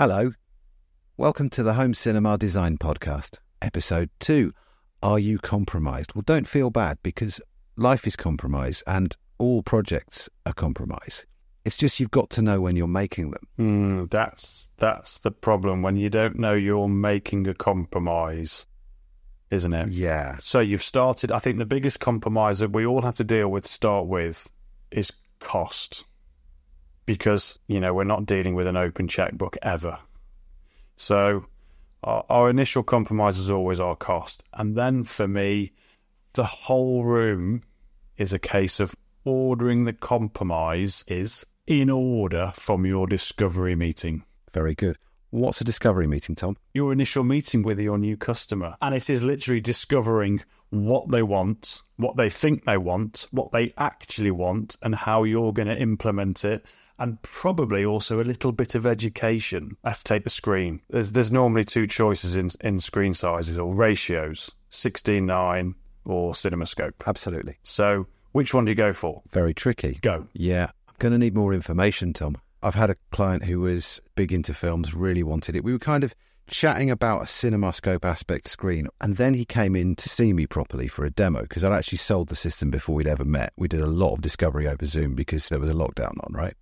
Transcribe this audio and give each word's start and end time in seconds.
Hello. 0.00 0.30
Welcome 1.16 1.50
to 1.50 1.64
the 1.64 1.74
Home 1.74 1.92
Cinema 1.92 2.38
Design 2.38 2.78
Podcast, 2.78 3.38
episode 3.60 4.10
two. 4.20 4.52
Are 5.02 5.18
you 5.18 5.40
compromised? 5.40 6.14
Well, 6.14 6.22
don't 6.24 6.46
feel 6.46 6.70
bad 6.70 6.98
because 7.02 7.40
life 7.74 8.06
is 8.06 8.14
compromise 8.14 8.80
and 8.86 9.16
all 9.38 9.64
projects 9.64 10.28
are 10.46 10.52
compromise. 10.52 11.26
It's 11.64 11.76
just 11.76 11.98
you've 11.98 12.12
got 12.12 12.30
to 12.30 12.42
know 12.42 12.60
when 12.60 12.76
you're 12.76 12.86
making 12.86 13.32
them. 13.32 13.48
Mm, 13.58 14.10
that's 14.10 14.70
that's 14.76 15.18
the 15.18 15.32
problem 15.32 15.82
when 15.82 15.96
you 15.96 16.10
don't 16.10 16.38
know 16.38 16.54
you're 16.54 16.86
making 16.86 17.48
a 17.48 17.54
compromise, 17.54 18.66
isn't 19.50 19.72
it? 19.72 19.90
Yeah. 19.90 20.36
So 20.40 20.60
you've 20.60 20.80
started. 20.80 21.32
I 21.32 21.40
think 21.40 21.58
the 21.58 21.66
biggest 21.66 21.98
compromise 21.98 22.60
that 22.60 22.72
we 22.72 22.86
all 22.86 23.02
have 23.02 23.16
to 23.16 23.24
deal 23.24 23.48
with, 23.48 23.66
start 23.66 24.06
with, 24.06 24.48
is 24.92 25.12
cost, 25.40 26.04
because 27.08 27.58
you 27.66 27.80
know 27.80 27.94
we're 27.94 28.04
not 28.04 28.26
dealing 28.26 28.54
with 28.54 28.66
an 28.66 28.76
open 28.76 29.08
checkbook 29.08 29.56
ever. 29.62 29.98
So 30.96 31.46
our, 32.04 32.24
our 32.28 32.50
initial 32.50 32.82
compromise 32.82 33.38
is 33.38 33.50
always 33.50 33.80
our 33.80 33.96
cost, 33.96 34.44
and 34.52 34.76
then 34.76 35.02
for 35.02 35.26
me, 35.26 35.72
the 36.34 36.44
whole 36.44 37.02
room 37.04 37.62
is 38.18 38.34
a 38.34 38.38
case 38.38 38.78
of 38.78 38.94
ordering 39.24 39.84
the 39.84 39.92
compromise 39.94 41.02
is 41.08 41.46
in 41.66 41.88
order 41.88 42.52
from 42.54 42.84
your 42.84 43.06
discovery 43.06 43.74
meeting. 43.74 44.22
Very 44.52 44.74
good. 44.74 44.98
What's 45.30 45.60
a 45.60 45.64
discovery 45.64 46.06
meeting, 46.06 46.34
Tom? 46.34 46.56
Your 46.74 46.92
initial 46.92 47.24
meeting 47.24 47.62
with 47.62 47.78
your 47.78 47.98
new 47.98 48.16
customer. 48.16 48.74
And 48.80 48.94
it 48.94 49.10
is 49.10 49.22
literally 49.22 49.60
discovering 49.60 50.42
what 50.70 51.10
they 51.10 51.22
want, 51.22 51.82
what 51.96 52.16
they 52.16 52.30
think 52.30 52.64
they 52.64 52.78
want, 52.78 53.26
what 53.30 53.52
they 53.52 53.72
actually 53.76 54.30
want, 54.30 54.76
and 54.82 54.94
how 54.94 55.24
you're 55.24 55.52
going 55.52 55.68
to 55.68 55.78
implement 55.78 56.44
it. 56.44 56.66
And 56.98 57.20
probably 57.22 57.84
also 57.84 58.20
a 58.20 58.24
little 58.24 58.52
bit 58.52 58.74
of 58.74 58.86
education. 58.86 59.76
Let's 59.84 60.02
take 60.02 60.24
the 60.24 60.30
screen. 60.30 60.80
There's 60.90 61.12
there's 61.12 61.30
normally 61.30 61.64
two 61.64 61.86
choices 61.86 62.36
in 62.36 62.50
in 62.60 62.78
screen 62.78 63.14
sizes 63.14 63.58
or 63.58 63.74
ratios: 63.74 64.50
16:9 64.70 65.74
or 66.04 66.32
CinemaScope. 66.32 66.94
Absolutely. 67.06 67.58
So 67.62 68.06
which 68.32 68.54
one 68.54 68.64
do 68.64 68.72
you 68.72 68.76
go 68.76 68.92
for? 68.92 69.22
Very 69.30 69.54
tricky. 69.54 69.98
Go. 70.02 70.26
Yeah. 70.32 70.70
I'm 70.88 70.94
going 70.98 71.12
to 71.12 71.18
need 71.18 71.34
more 71.34 71.54
information, 71.54 72.12
Tom. 72.12 72.36
I've 72.62 72.74
had 72.74 72.90
a 72.90 72.96
client 73.12 73.44
who 73.44 73.60
was 73.60 74.00
big 74.16 74.32
into 74.32 74.52
films, 74.52 74.94
really 74.94 75.22
wanted 75.22 75.54
it. 75.54 75.62
We 75.62 75.72
were 75.72 75.78
kind 75.78 76.02
of 76.02 76.14
chatting 76.48 76.90
about 76.90 77.22
a 77.22 77.26
CinemaScope 77.26 78.04
aspect 78.04 78.48
screen, 78.48 78.88
and 79.00 79.16
then 79.16 79.34
he 79.34 79.44
came 79.44 79.76
in 79.76 79.94
to 79.96 80.08
see 80.08 80.32
me 80.32 80.46
properly 80.46 80.88
for 80.88 81.04
a 81.04 81.10
demo 81.10 81.42
because 81.42 81.62
I'd 81.62 81.72
actually 81.72 81.98
sold 81.98 82.28
the 82.28 82.36
system 82.36 82.70
before 82.70 82.94
we'd 82.96 83.06
ever 83.06 83.24
met. 83.24 83.52
We 83.56 83.68
did 83.68 83.80
a 83.80 83.86
lot 83.86 84.14
of 84.14 84.22
discovery 84.22 84.66
over 84.66 84.84
Zoom 84.86 85.14
because 85.14 85.48
there 85.48 85.60
was 85.60 85.70
a 85.70 85.74
lockdown 85.74 86.16
on, 86.24 86.32
right? 86.32 86.54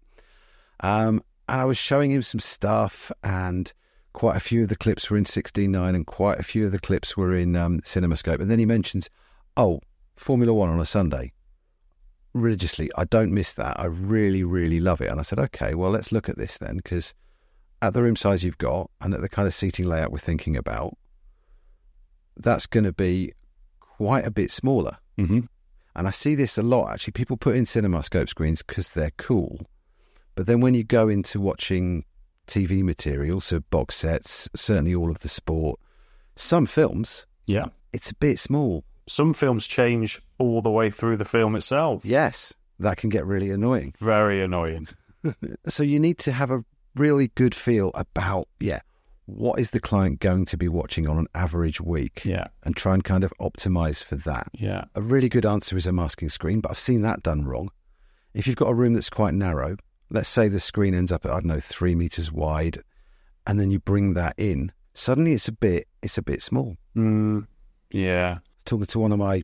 Um, 0.80 1.22
and 1.48 1.60
I 1.60 1.64
was 1.64 1.78
showing 1.78 2.10
him 2.10 2.22
some 2.22 2.40
stuff, 2.40 3.12
and 3.22 3.72
quite 4.12 4.36
a 4.36 4.40
few 4.40 4.62
of 4.62 4.68
the 4.68 4.76
clips 4.76 5.10
were 5.10 5.16
in 5.16 5.24
16.9, 5.24 5.94
and 5.94 6.06
quite 6.06 6.40
a 6.40 6.44
few 6.44 6.66
of 6.66 6.72
the 6.72 6.78
clips 6.78 7.16
were 7.16 7.36
in 7.36 7.56
um, 7.56 7.80
CinemaScope. 7.80 8.40
And 8.40 8.50
then 8.50 8.58
he 8.58 8.66
mentions, 8.66 9.08
"Oh, 9.56 9.80
Formula 10.16 10.52
One 10.52 10.68
on 10.68 10.80
a 10.80 10.86
Sunday." 10.86 11.32
religiously. 12.36 12.90
I 12.96 13.04
don't 13.04 13.32
miss 13.32 13.52
that. 13.54 13.78
I 13.80 13.86
really, 13.86 14.44
really 14.44 14.80
love 14.80 15.00
it. 15.00 15.10
And 15.10 15.18
I 15.18 15.22
said, 15.22 15.38
okay, 15.38 15.74
well, 15.74 15.90
let's 15.90 16.12
look 16.12 16.28
at 16.28 16.38
this 16.38 16.58
then, 16.58 16.76
because 16.76 17.14
at 17.82 17.92
the 17.92 18.02
room 18.02 18.16
size 18.16 18.44
you've 18.44 18.58
got 18.58 18.90
and 19.00 19.14
at 19.14 19.20
the 19.20 19.28
kind 19.28 19.48
of 19.48 19.54
seating 19.54 19.86
layout 19.86 20.12
we're 20.12 20.18
thinking 20.18 20.56
about, 20.56 20.96
that's 22.36 22.66
going 22.66 22.84
to 22.84 22.92
be 22.92 23.32
quite 23.80 24.26
a 24.26 24.30
bit 24.30 24.52
smaller. 24.52 24.98
Mm-hmm. 25.18 25.40
And 25.94 26.06
I 26.06 26.10
see 26.10 26.34
this 26.34 26.58
a 26.58 26.62
lot 26.62 26.92
actually. 26.92 27.12
People 27.12 27.36
put 27.36 27.56
in 27.56 27.64
CinemaScope 27.64 28.28
screens 28.28 28.62
because 28.62 28.90
they're 28.90 29.12
cool. 29.16 29.60
But 30.36 30.46
then 30.46 30.60
when 30.60 30.74
you 30.74 30.84
go 30.84 31.08
into 31.08 31.40
watching 31.40 32.04
TV 32.46 32.82
material, 32.84 33.40
so 33.40 33.60
box 33.70 33.96
sets, 33.96 34.48
certainly 34.54 34.94
all 34.94 35.10
of 35.10 35.18
the 35.18 35.28
sport, 35.28 35.80
some 36.36 36.66
films, 36.66 37.26
Yeah. 37.46 37.66
it's 37.92 38.10
a 38.10 38.14
bit 38.14 38.38
small. 38.38 38.84
Some 39.08 39.34
films 39.34 39.66
change 39.66 40.20
all 40.38 40.60
the 40.62 40.70
way 40.70 40.90
through 40.90 41.16
the 41.16 41.24
film 41.24 41.56
itself. 41.56 42.04
Yes, 42.04 42.52
that 42.78 42.96
can 42.98 43.08
get 43.10 43.24
really 43.26 43.50
annoying. 43.50 43.94
Very 43.98 44.40
annoying. 44.42 44.86
So 45.66 45.82
you 45.82 45.98
need 45.98 46.18
to 46.18 46.30
have 46.32 46.52
a 46.52 46.64
really 46.94 47.28
good 47.34 47.52
feel 47.54 47.90
about, 47.96 48.46
yeah, 48.60 48.80
what 49.24 49.58
is 49.58 49.70
the 49.70 49.80
client 49.80 50.20
going 50.20 50.44
to 50.44 50.56
be 50.56 50.68
watching 50.68 51.08
on 51.08 51.18
an 51.18 51.26
average 51.34 51.80
week 51.80 52.22
Yeah. 52.24 52.46
and 52.62 52.76
try 52.76 52.94
and 52.94 53.02
kind 53.02 53.24
of 53.24 53.32
optimize 53.40 54.04
for 54.04 54.14
that. 54.16 54.46
Yeah. 54.52 54.84
A 54.94 55.00
really 55.02 55.28
good 55.28 55.44
answer 55.44 55.76
is 55.76 55.84
a 55.86 55.92
masking 55.92 56.28
screen, 56.28 56.60
but 56.60 56.70
I've 56.70 56.78
seen 56.78 57.00
that 57.00 57.24
done 57.24 57.44
wrong. 57.44 57.70
If 58.34 58.46
you've 58.46 58.54
got 58.54 58.68
a 58.68 58.74
room 58.74 58.94
that's 58.94 59.10
quite 59.10 59.34
narrow, 59.34 59.76
let's 60.10 60.28
say 60.28 60.48
the 60.48 60.60
screen 60.60 60.94
ends 60.94 61.12
up 61.12 61.24
at, 61.24 61.30
I 61.30 61.34
don't 61.34 61.46
know, 61.46 61.60
three 61.60 61.94
meters 61.94 62.30
wide, 62.32 62.82
and 63.46 63.60
then 63.60 63.70
you 63.70 63.78
bring 63.78 64.14
that 64.14 64.34
in, 64.36 64.72
suddenly 64.94 65.32
it's 65.32 65.48
a 65.48 65.52
bit, 65.52 65.86
it's 66.02 66.18
a 66.18 66.22
bit 66.22 66.42
small. 66.42 66.76
Mm, 66.96 67.46
yeah. 67.90 68.38
Talking 68.64 68.86
to 68.86 68.98
one 68.98 69.12
of 69.12 69.18
my 69.18 69.42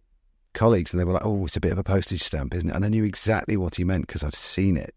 colleagues, 0.55 0.93
and 0.93 1.00
they 1.00 1.05
were 1.05 1.12
like, 1.12 1.25
"Oh, 1.25 1.45
it's 1.47 1.56
a 1.56 1.61
bit 1.61 1.73
of 1.73 1.78
a 1.78 1.84
postage 1.84 2.23
stamp, 2.23 2.55
isn't 2.55 2.69
it?" 2.69 2.75
And 2.75 2.84
I 2.84 2.89
knew 2.89 3.05
exactly 3.05 3.56
what 3.56 3.77
he 3.77 3.84
meant 3.84 4.06
because 4.06 4.25
I've 4.25 4.34
seen 4.34 4.77
it, 4.77 4.95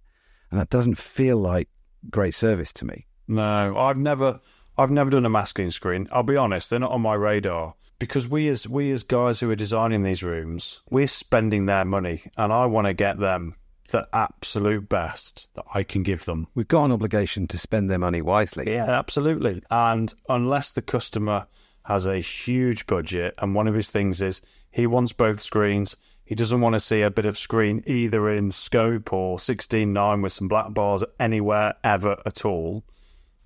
and 0.51 0.59
that 0.59 0.69
doesn't 0.69 0.95
feel 0.95 1.37
like 1.37 1.69
great 2.09 2.33
service 2.33 2.73
to 2.73 2.85
me. 2.85 3.05
No, 3.27 3.77
I've 3.77 3.97
never 3.97 4.39
I've 4.77 4.91
never 4.91 5.09
done 5.09 5.25
a 5.25 5.29
masking 5.29 5.71
screen. 5.71 6.07
I'll 6.11 6.23
be 6.23 6.37
honest, 6.37 6.69
they're 6.69 6.79
not 6.79 6.91
on 6.91 7.01
my 7.01 7.13
radar. 7.13 7.75
Because 7.97 8.27
we 8.27 8.49
as 8.49 8.67
we 8.67 8.91
as 8.91 9.03
guys 9.03 9.39
who 9.39 9.49
are 9.49 9.55
designing 9.55 10.03
these 10.03 10.21
rooms, 10.21 10.81
we're 10.89 11.07
spending 11.07 11.65
their 11.65 11.85
money 11.85 12.23
and 12.35 12.51
I 12.51 12.65
want 12.65 12.87
to 12.87 12.93
get 12.93 13.19
them 13.19 13.55
the 13.89 14.07
absolute 14.13 14.89
best 14.89 15.47
that 15.53 15.65
I 15.73 15.83
can 15.83 16.03
give 16.03 16.25
them. 16.25 16.47
We've 16.55 16.67
got 16.67 16.85
an 16.85 16.91
obligation 16.91 17.47
to 17.47 17.57
spend 17.57 17.89
their 17.89 17.99
money 17.99 18.21
wisely. 18.21 18.71
Yeah, 18.71 18.85
absolutely. 18.85 19.61
And 19.69 20.13
unless 20.29 20.71
the 20.71 20.81
customer 20.81 21.45
has 21.83 22.05
a 22.05 22.17
huge 22.17 22.87
budget 22.87 23.35
and 23.37 23.53
one 23.53 23.67
of 23.67 23.75
his 23.75 23.89
things 23.89 24.21
is 24.21 24.41
he 24.71 24.87
wants 24.87 25.13
both 25.13 25.39
screens, 25.39 25.95
he 26.25 26.35
doesn't 26.35 26.61
want 26.61 26.73
to 26.73 26.79
see 26.79 27.01
a 27.01 27.11
bit 27.11 27.25
of 27.25 27.37
screen 27.37 27.83
either 27.85 28.31
in 28.31 28.51
scope 28.51 29.13
or 29.13 29.37
16.9 29.37 30.23
with 30.23 30.33
some 30.33 30.47
black 30.47 30.73
bars 30.73 31.03
anywhere 31.19 31.75
ever 31.83 32.19
at 32.25 32.43
all, 32.45 32.83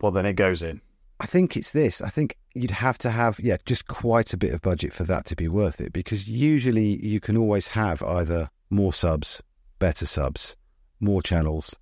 well, 0.01 0.11
then 0.11 0.25
it 0.25 0.33
goes 0.33 0.63
in. 0.63 0.79
I 1.19 1.25
think 1.25 1.57
it's 1.57 1.71
this. 1.71 1.99
I 1.99 2.07
think 2.07 2.37
you'd 2.53 2.71
have 2.71 2.97
to 2.99 3.09
have, 3.09 3.39
yeah, 3.41 3.57
just 3.65 3.87
quite 3.87 4.31
a 4.31 4.37
bit 4.37 4.53
of 4.53 4.61
budget 4.61 4.93
for 4.93 5.03
that 5.03 5.25
to 5.25 5.35
be 5.35 5.49
worth 5.49 5.81
it 5.81 5.91
because 5.91 6.29
usually 6.29 7.05
you 7.05 7.19
can 7.19 7.35
always 7.35 7.67
have 7.67 8.01
either 8.01 8.49
more 8.69 8.93
subs, 8.93 9.41
better 9.79 10.05
subs, 10.05 10.55
more 10.99 11.21
channels, 11.21 11.75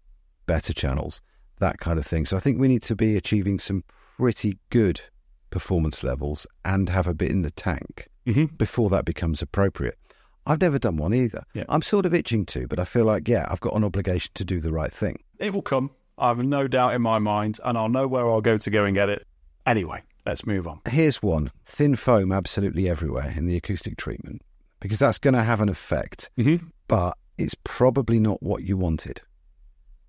better 0.46 0.74
channels, 0.74 1.22
that 1.60 1.80
kind 1.80 1.98
of 2.00 2.06
thing. 2.06 2.26
So 2.26 2.38
I 2.38 2.40
think 2.40 2.60
we 2.60 2.68
need 2.68 2.84
to 2.84 2.96
be 2.96 3.18
achieving 3.18 3.60
some 3.60 3.84
pretty 4.18 4.58
good 4.70 5.02
performance 5.50 6.04
levels 6.04 6.46
and 6.66 6.90
have 6.90 7.08
a 7.08 7.14
bit 7.14 7.32
in 7.32 7.42
the 7.42 7.52
tank 7.52 8.08
Mm-hmm. 8.28 8.56
before 8.58 8.90
that 8.90 9.06
becomes 9.06 9.42
appropriate. 9.42 9.98
I've 10.46 10.60
never 10.60 10.78
done 10.78 10.98
one 10.98 11.14
either. 11.14 11.44
Yeah. 11.54 11.64
I'm 11.70 11.82
sort 11.82 12.06
of 12.06 12.14
itching 12.14 12.46
to, 12.48 12.68
but 12.68 12.78
I 12.78 12.84
feel 12.84 13.06
like, 13.06 13.26
yeah, 13.26 13.46
I've 13.50 13.62
got 13.62 13.74
an 13.74 13.86
obligation 13.86 14.32
to 14.36 14.44
do 14.44 14.60
the 14.60 14.72
right 14.74 14.92
thing. 14.92 15.18
It 15.40 15.54
will 15.54 15.62
come. 15.62 15.92
I've 16.18 16.44
no 16.44 16.68
doubt 16.68 16.94
in 16.94 17.02
my 17.02 17.20
mind, 17.20 17.58
and 17.64 17.78
I'll 17.78 17.88
know 17.88 18.06
where 18.06 18.30
I'll 18.30 18.42
go 18.42 18.58
to 18.58 18.70
go 18.70 18.84
and 18.84 18.94
get 18.94 19.08
it. 19.08 19.26
Anyway, 19.66 20.04
let's 20.26 20.46
move 20.46 20.68
on. 20.68 20.82
Here's 20.90 21.24
one 21.24 21.52
thin 21.66 21.96
foam 21.96 22.34
absolutely 22.34 22.90
everywhere 22.90 23.34
in 23.34 23.46
the 23.46 23.56
acoustic 23.56 23.96
treatment 23.96 24.42
because 24.82 25.00
that's 25.00 25.20
going 25.20 25.34
to 25.36 25.44
have 25.44 25.62
an 25.62 25.70
effect, 25.70 26.30
Mm-hmm. 26.38 26.66
but 26.90 27.18
it's 27.38 27.56
probably 27.64 28.20
not 28.20 28.42
what 28.42 28.64
you 28.64 28.78
wanted. 28.78 29.22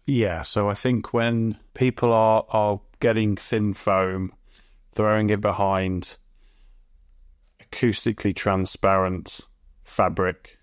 Yeah, 0.07 0.43
so 0.43 0.71
I 0.71 0.75
think 0.75 1.13
when 1.13 1.59
people 1.75 2.13
are, 2.13 2.45
are 2.49 2.81
getting 3.01 3.37
thin 3.37 3.75
foam, 3.75 4.33
throwing 4.93 5.31
it 5.31 5.41
behind 5.41 6.17
acoustically 7.63 8.35
transparent 8.35 9.41
fabric 9.85 10.59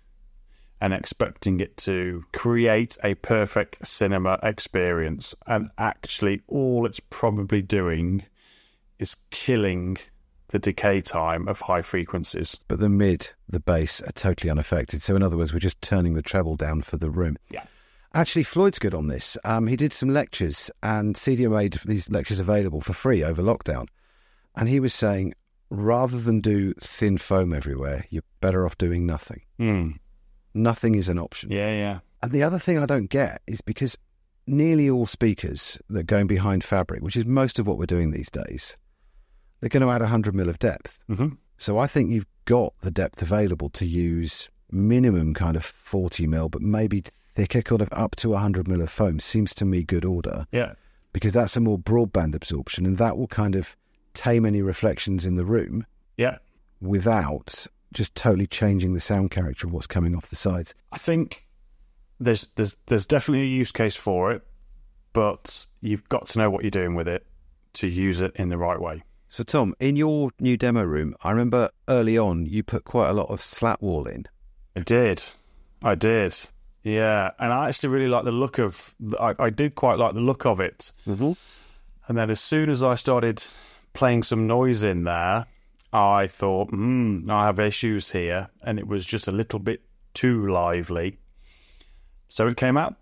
and 0.80 0.92
expecting 0.92 1.60
it 1.60 1.76
to 1.76 2.24
create 2.32 2.98
a 3.02 3.14
perfect 3.14 3.86
cinema 3.86 4.38
experience, 4.42 5.34
and 5.46 5.70
actually 5.78 6.42
all 6.48 6.84
it's 6.84 7.00
probably 7.00 7.62
doing 7.62 8.24
is 8.98 9.16
killing 9.30 9.96
the 10.48 10.58
decay 10.58 11.00
time 11.00 11.48
of 11.48 11.60
high 11.60 11.82
frequencies. 11.82 12.58
But 12.68 12.80
the 12.80 12.88
mid, 12.88 13.30
the 13.48 13.60
bass 13.60 14.00
are 14.02 14.12
totally 14.12 14.50
unaffected. 14.50 15.02
So, 15.02 15.16
in 15.16 15.22
other 15.22 15.36
words, 15.36 15.52
we're 15.52 15.58
just 15.58 15.80
turning 15.82 16.14
the 16.14 16.22
treble 16.22 16.56
down 16.56 16.82
for 16.82 16.96
the 16.96 17.10
room. 17.10 17.36
Yeah. 17.50 17.64
Actually, 18.14 18.44
Floyd's 18.44 18.78
good 18.78 18.94
on 18.94 19.08
this. 19.08 19.36
Um, 19.44 19.66
he 19.66 19.76
did 19.76 19.92
some 19.92 20.08
lectures, 20.08 20.70
and 20.82 21.14
CEDIA 21.14 21.50
made 21.50 21.78
these 21.84 22.08
lectures 22.10 22.40
available 22.40 22.80
for 22.80 22.92
free 22.92 23.22
over 23.22 23.42
lockdown. 23.42 23.88
And 24.54 24.68
he 24.68 24.80
was 24.80 24.94
saying, 24.94 25.34
rather 25.68 26.18
than 26.18 26.40
do 26.40 26.72
thin 26.74 27.18
foam 27.18 27.52
everywhere, 27.52 28.06
you're 28.10 28.22
better 28.40 28.64
off 28.64 28.78
doing 28.78 29.04
nothing. 29.04 29.42
Hmm. 29.58 29.90
Nothing 30.54 30.94
is 30.94 31.08
an 31.08 31.18
option. 31.18 31.50
Yeah, 31.50 31.72
yeah. 31.72 31.98
And 32.22 32.32
the 32.32 32.42
other 32.42 32.58
thing 32.58 32.78
I 32.78 32.86
don't 32.86 33.10
get 33.10 33.42
is 33.46 33.60
because 33.60 33.98
nearly 34.46 34.88
all 34.88 35.06
speakers 35.06 35.78
that 35.90 36.00
are 36.00 36.04
going 36.04 36.26
behind 36.26 36.64
fabric, 36.64 37.02
which 37.02 37.16
is 37.16 37.26
most 37.26 37.58
of 37.58 37.66
what 37.66 37.76
we're 37.76 37.86
doing 37.86 38.12
these 38.12 38.30
days, 38.30 38.76
they're 39.60 39.68
going 39.70 39.82
to 39.82 39.90
add 39.90 40.00
100 40.00 40.34
mil 40.34 40.48
of 40.48 40.58
depth. 40.58 40.98
Mm-hmm. 41.08 41.34
So 41.58 41.78
I 41.78 41.86
think 41.86 42.10
you've 42.10 42.26
got 42.44 42.74
the 42.80 42.90
depth 42.90 43.22
available 43.22 43.70
to 43.70 43.86
use 43.86 44.48
minimum 44.70 45.32
kind 45.34 45.56
of 45.56 45.64
40 45.64 46.26
mil, 46.26 46.48
but 46.48 46.60
maybe 46.62 47.04
thicker, 47.34 47.62
kind 47.62 47.80
of 47.82 47.88
up 47.92 48.16
to 48.16 48.30
100 48.30 48.68
mil 48.68 48.82
of 48.82 48.90
foam 48.90 49.20
seems 49.20 49.54
to 49.54 49.64
me 49.64 49.82
good 49.82 50.04
order 50.04 50.46
Yeah. 50.52 50.72
because 51.12 51.32
that's 51.32 51.56
a 51.56 51.60
more 51.60 51.78
broadband 51.78 52.34
absorption 52.34 52.84
and 52.86 52.98
that 52.98 53.16
will 53.16 53.26
kind 53.28 53.54
of 53.56 53.76
tame 54.14 54.44
any 54.46 54.62
reflections 54.62 55.24
in 55.26 55.34
the 55.36 55.44
room 55.44 55.86
Yeah. 56.16 56.38
without 56.80 57.66
just 57.92 58.14
totally 58.14 58.46
changing 58.46 58.92
the 58.94 59.00
sound 59.00 59.30
character 59.30 59.66
of 59.66 59.72
what's 59.72 59.86
coming 59.86 60.14
off 60.14 60.28
the 60.28 60.36
sides. 60.36 60.74
I 60.92 60.98
think 60.98 61.46
there's 62.20 62.48
there's 62.56 62.76
there's 62.86 63.06
definitely 63.06 63.42
a 63.42 63.50
use 63.50 63.72
case 63.72 63.96
for 63.96 64.32
it, 64.32 64.42
but 65.12 65.66
you've 65.80 66.06
got 66.08 66.26
to 66.28 66.38
know 66.38 66.50
what 66.50 66.62
you're 66.64 66.70
doing 66.70 66.94
with 66.94 67.08
it 67.08 67.26
to 67.74 67.86
use 67.86 68.20
it 68.20 68.32
in 68.36 68.48
the 68.48 68.56
right 68.58 68.80
way. 68.80 69.02
So, 69.28 69.42
Tom, 69.44 69.74
in 69.80 69.96
your 69.96 70.30
new 70.40 70.56
demo 70.56 70.82
room, 70.82 71.14
I 71.22 71.30
remember 71.30 71.70
early 71.88 72.16
on 72.16 72.46
you 72.46 72.62
put 72.62 72.84
quite 72.84 73.10
a 73.10 73.12
lot 73.12 73.28
of 73.28 73.42
slat 73.42 73.82
wall 73.82 74.06
in. 74.06 74.26
I 74.76 74.80
did, 74.80 75.22
I 75.82 75.94
did, 75.94 76.36
yeah, 76.82 77.30
and 77.38 77.52
I 77.52 77.68
actually 77.68 77.88
really 77.88 78.08
like 78.08 78.24
the 78.24 78.32
look 78.32 78.58
of. 78.58 78.94
I, 79.18 79.34
I 79.38 79.50
did 79.50 79.74
quite 79.74 79.98
like 79.98 80.14
the 80.14 80.20
look 80.20 80.46
of 80.46 80.60
it, 80.60 80.92
Mm-hmm. 81.08 81.32
and 82.08 82.18
then 82.18 82.30
as 82.30 82.40
soon 82.40 82.70
as 82.70 82.84
I 82.84 82.94
started 82.94 83.44
playing 83.94 84.22
some 84.22 84.46
noise 84.46 84.82
in 84.84 85.04
there, 85.04 85.46
I 85.92 86.26
thought, 86.28 86.68
hmm, 86.70 87.28
I 87.30 87.46
have 87.46 87.58
issues 87.58 88.12
here, 88.12 88.48
and 88.62 88.78
it 88.78 88.86
was 88.86 89.04
just 89.04 89.26
a 89.28 89.32
little 89.32 89.58
bit 89.58 89.82
too 90.14 90.46
lively. 90.48 91.18
So 92.28 92.46
it 92.46 92.56
came 92.56 92.76
out. 92.76 92.94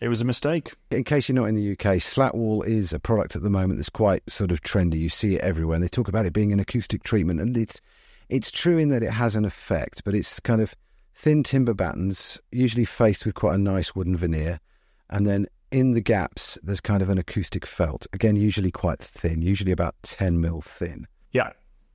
It 0.00 0.08
was 0.08 0.20
a 0.20 0.26
mistake. 0.26 0.72
In 0.90 1.04
case 1.04 1.28
you're 1.28 1.36
not 1.36 1.46
in 1.46 1.54
the 1.54 1.72
UK, 1.72 2.00
slat 2.02 2.34
wall 2.34 2.62
is 2.62 2.92
a 2.92 2.98
product 2.98 3.34
at 3.34 3.42
the 3.42 3.50
moment 3.50 3.78
that's 3.78 3.88
quite 3.88 4.22
sort 4.30 4.52
of 4.52 4.62
trendy. 4.62 4.98
You 4.98 5.08
see 5.08 5.36
it 5.36 5.40
everywhere, 5.40 5.76
and 5.76 5.84
they 5.84 5.88
talk 5.88 6.08
about 6.08 6.26
it 6.26 6.32
being 6.32 6.52
an 6.52 6.60
acoustic 6.60 7.02
treatment, 7.02 7.40
and 7.40 7.56
it's 7.56 7.80
it's 8.28 8.50
true 8.50 8.76
in 8.76 8.88
that 8.88 9.02
it 9.02 9.12
has 9.12 9.36
an 9.36 9.44
effect, 9.44 10.02
but 10.04 10.14
it's 10.14 10.40
kind 10.40 10.60
of 10.60 10.74
thin 11.14 11.42
timber 11.42 11.74
battens, 11.74 12.38
usually 12.52 12.84
faced 12.84 13.24
with 13.24 13.34
quite 13.34 13.54
a 13.54 13.58
nice 13.58 13.94
wooden 13.94 14.16
veneer, 14.16 14.60
and 15.08 15.26
then 15.26 15.46
in 15.70 15.92
the 15.92 16.00
gaps 16.00 16.58
there's 16.62 16.80
kind 16.80 17.02
of 17.02 17.08
an 17.08 17.18
acoustic 17.18 17.64
felt. 17.64 18.06
Again, 18.12 18.36
usually 18.36 18.70
quite 18.70 18.98
thin, 18.98 19.40
usually 19.40 19.72
about 19.72 19.94
ten 20.02 20.40
mil 20.40 20.60
thin. 20.60 21.06
Yeah. 21.32 21.52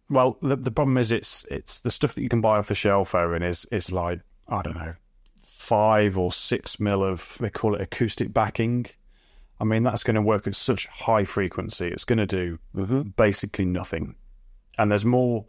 Well, 0.09 0.37
the, 0.41 0.55
the 0.55 0.71
problem 0.71 0.97
is 0.97 1.11
it's 1.11 1.45
it's 1.51 1.79
the 1.81 1.91
stuff 1.91 2.15
that 2.15 2.23
you 2.23 2.29
can 2.29 2.41
buy 2.41 2.57
off 2.57 2.67
the 2.67 2.75
shelf, 2.75 3.13
Owen, 3.13 3.43
is 3.43 3.65
is 3.71 3.91
like 3.91 4.21
I 4.47 4.61
don't 4.63 4.75
know, 4.75 4.95
five 5.61 6.17
or 6.17 6.31
six 6.31 6.79
mil 6.79 7.03
of 7.03 7.37
they 7.39 7.49
call 7.49 7.75
it 7.75 7.81
acoustic 7.81 8.33
backing. 8.33 8.87
I 9.59 9.63
mean, 9.63 9.83
that's 9.83 10.03
going 10.03 10.15
to 10.15 10.21
work 10.21 10.47
at 10.47 10.55
such 10.55 10.87
high 10.87 11.23
frequency. 11.23 11.87
It's 11.87 12.03
going 12.03 12.17
to 12.17 12.25
do 12.25 12.57
mm-hmm. 12.75 13.01
basically 13.09 13.65
nothing. 13.65 14.15
And 14.79 14.89
there's 14.89 15.05
more, 15.05 15.45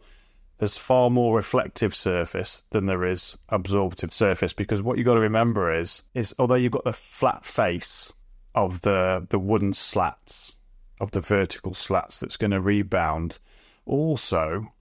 there's 0.59 0.77
far 0.77 1.09
more 1.09 1.35
reflective 1.35 1.95
surface 1.95 2.63
than 2.69 2.85
there 2.85 3.05
is 3.05 3.37
absorptive 3.49 4.13
surface 4.13 4.53
because 4.53 4.83
what 4.83 4.97
you've 4.97 5.07
got 5.07 5.15
to 5.15 5.19
remember 5.19 5.75
is, 5.75 6.03
is 6.13 6.35
although 6.37 6.53
you've 6.53 6.71
got 6.71 6.83
the 6.83 6.93
flat 6.93 7.43
face 7.43 8.13
of 8.53 8.81
the 8.81 9.25
the 9.29 9.39
wooden 9.39 9.73
slats, 9.73 10.55
of 11.01 11.09
the 11.09 11.19
vertical 11.19 11.73
slats 11.73 12.19
that's 12.19 12.37
going 12.37 12.51
to 12.51 12.61
rebound, 12.61 13.39
also 13.87 14.71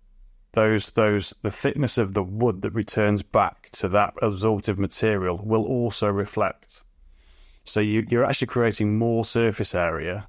those 0.53 0.91
those 0.91 1.35
the 1.43 1.51
thickness 1.51 1.99
of 1.99 2.15
the 2.15 2.23
wood 2.23 2.63
that 2.63 2.71
returns 2.71 3.23
back 3.23 3.71
to 3.71 3.89
that 3.89 4.15
absorptive 4.21 4.79
material 4.79 5.41
will 5.43 5.65
also 5.65 6.09
reflect. 6.09 6.85
So 7.65 7.81
you, 7.81 8.07
you're 8.09 8.25
actually 8.25 8.49
creating 8.49 8.99
more 8.99 9.25
surface 9.25 9.75
area 9.75 10.27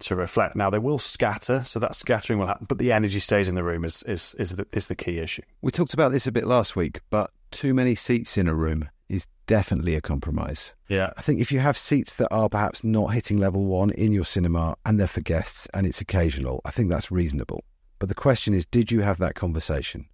to 0.00 0.16
reflect. 0.16 0.56
Now 0.56 0.70
they 0.70 0.78
will 0.78 0.98
scatter, 0.98 1.62
so 1.64 1.78
that 1.78 1.94
scattering 1.94 2.38
will 2.38 2.46
happen, 2.46 2.66
but 2.68 2.78
the 2.78 2.92
energy 2.92 3.20
stays 3.20 3.48
in 3.48 3.54
the 3.54 3.62
room 3.62 3.84
is 3.84 4.02
is 4.04 4.34
is 4.38 4.56
the, 4.56 4.66
is 4.72 4.88
the 4.88 4.96
key 4.96 5.18
issue. 5.18 5.42
We 5.62 5.70
talked 5.70 5.94
about 5.94 6.12
this 6.12 6.26
a 6.26 6.32
bit 6.32 6.46
last 6.46 6.74
week, 6.74 7.00
but 7.10 7.30
too 7.50 7.74
many 7.74 7.94
seats 7.94 8.36
in 8.36 8.48
a 8.48 8.54
room 8.54 8.88
is 9.08 9.26
definitely 9.46 9.94
a 9.94 10.00
compromise. 10.00 10.74
Yeah, 10.88 11.10
I 11.16 11.22
think 11.22 11.40
if 11.40 11.52
you 11.52 11.60
have 11.60 11.78
seats 11.78 12.14
that 12.14 12.28
are 12.32 12.48
perhaps 12.48 12.82
not 12.82 13.08
hitting 13.08 13.38
level 13.38 13.64
one 13.64 13.90
in 13.90 14.12
your 14.12 14.24
cinema 14.24 14.76
and 14.84 14.98
they're 14.98 15.06
for 15.06 15.20
guests 15.20 15.68
and 15.72 15.86
it's 15.86 16.00
occasional, 16.00 16.60
I 16.64 16.70
think 16.70 16.90
that's 16.90 17.12
reasonable. 17.12 17.62
But 18.04 18.08
the 18.10 18.14
question 18.16 18.52
is, 18.52 18.66
did 18.66 18.90
you 18.92 19.00
have 19.00 19.16
that 19.20 19.34
conversation? 19.34 20.04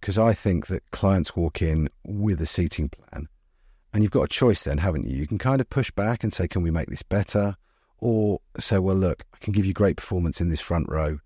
Because 0.00 0.20
I 0.20 0.34
think 0.34 0.68
that 0.68 0.88
clients 0.92 1.34
walk 1.34 1.60
in 1.62 1.88
with 2.04 2.40
a 2.40 2.46
seating 2.46 2.88
plan 2.90 3.26
and 3.92 4.04
you've 4.04 4.12
got 4.12 4.22
a 4.22 4.28
choice 4.28 4.62
then, 4.62 4.78
haven't 4.78 5.08
you? 5.08 5.16
You 5.16 5.26
can 5.26 5.38
kind 5.38 5.60
of 5.60 5.68
push 5.68 5.90
back 5.90 6.22
and 6.22 6.32
say, 6.32 6.46
can 6.46 6.62
we 6.62 6.70
make 6.70 6.86
this 6.90 7.02
better? 7.02 7.56
Or 7.98 8.38
say, 8.60 8.78
well, 8.78 8.94
look, 8.94 9.24
I 9.34 9.38
can 9.38 9.52
give 9.52 9.66
you 9.66 9.72
great 9.72 9.96
performance 9.96 10.40
in 10.40 10.48
this 10.48 10.60
front 10.60 10.88
row. 10.88 11.18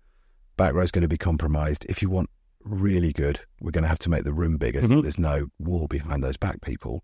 Back 0.57 0.73
row's 0.73 0.89
going 0.89 1.03
to 1.03 1.07
be 1.07 1.15
compromised. 1.15 1.85
If 1.87 2.01
you 2.01 2.09
want 2.09 2.31
really 2.63 3.13
good, 3.13 3.39
we're 3.61 3.69
going 3.69 3.83
to 3.83 3.87
have 3.87 3.99
to 3.99 4.09
make 4.09 4.23
the 4.23 4.33
room 4.33 4.57
bigger 4.57 4.81
so 4.81 4.87
Mhm. 4.87 5.03
there's 5.03 5.19
no 5.19 5.49
wall 5.59 5.85
behind 5.87 6.23
those 6.23 6.37
back 6.37 6.61
people. 6.61 7.03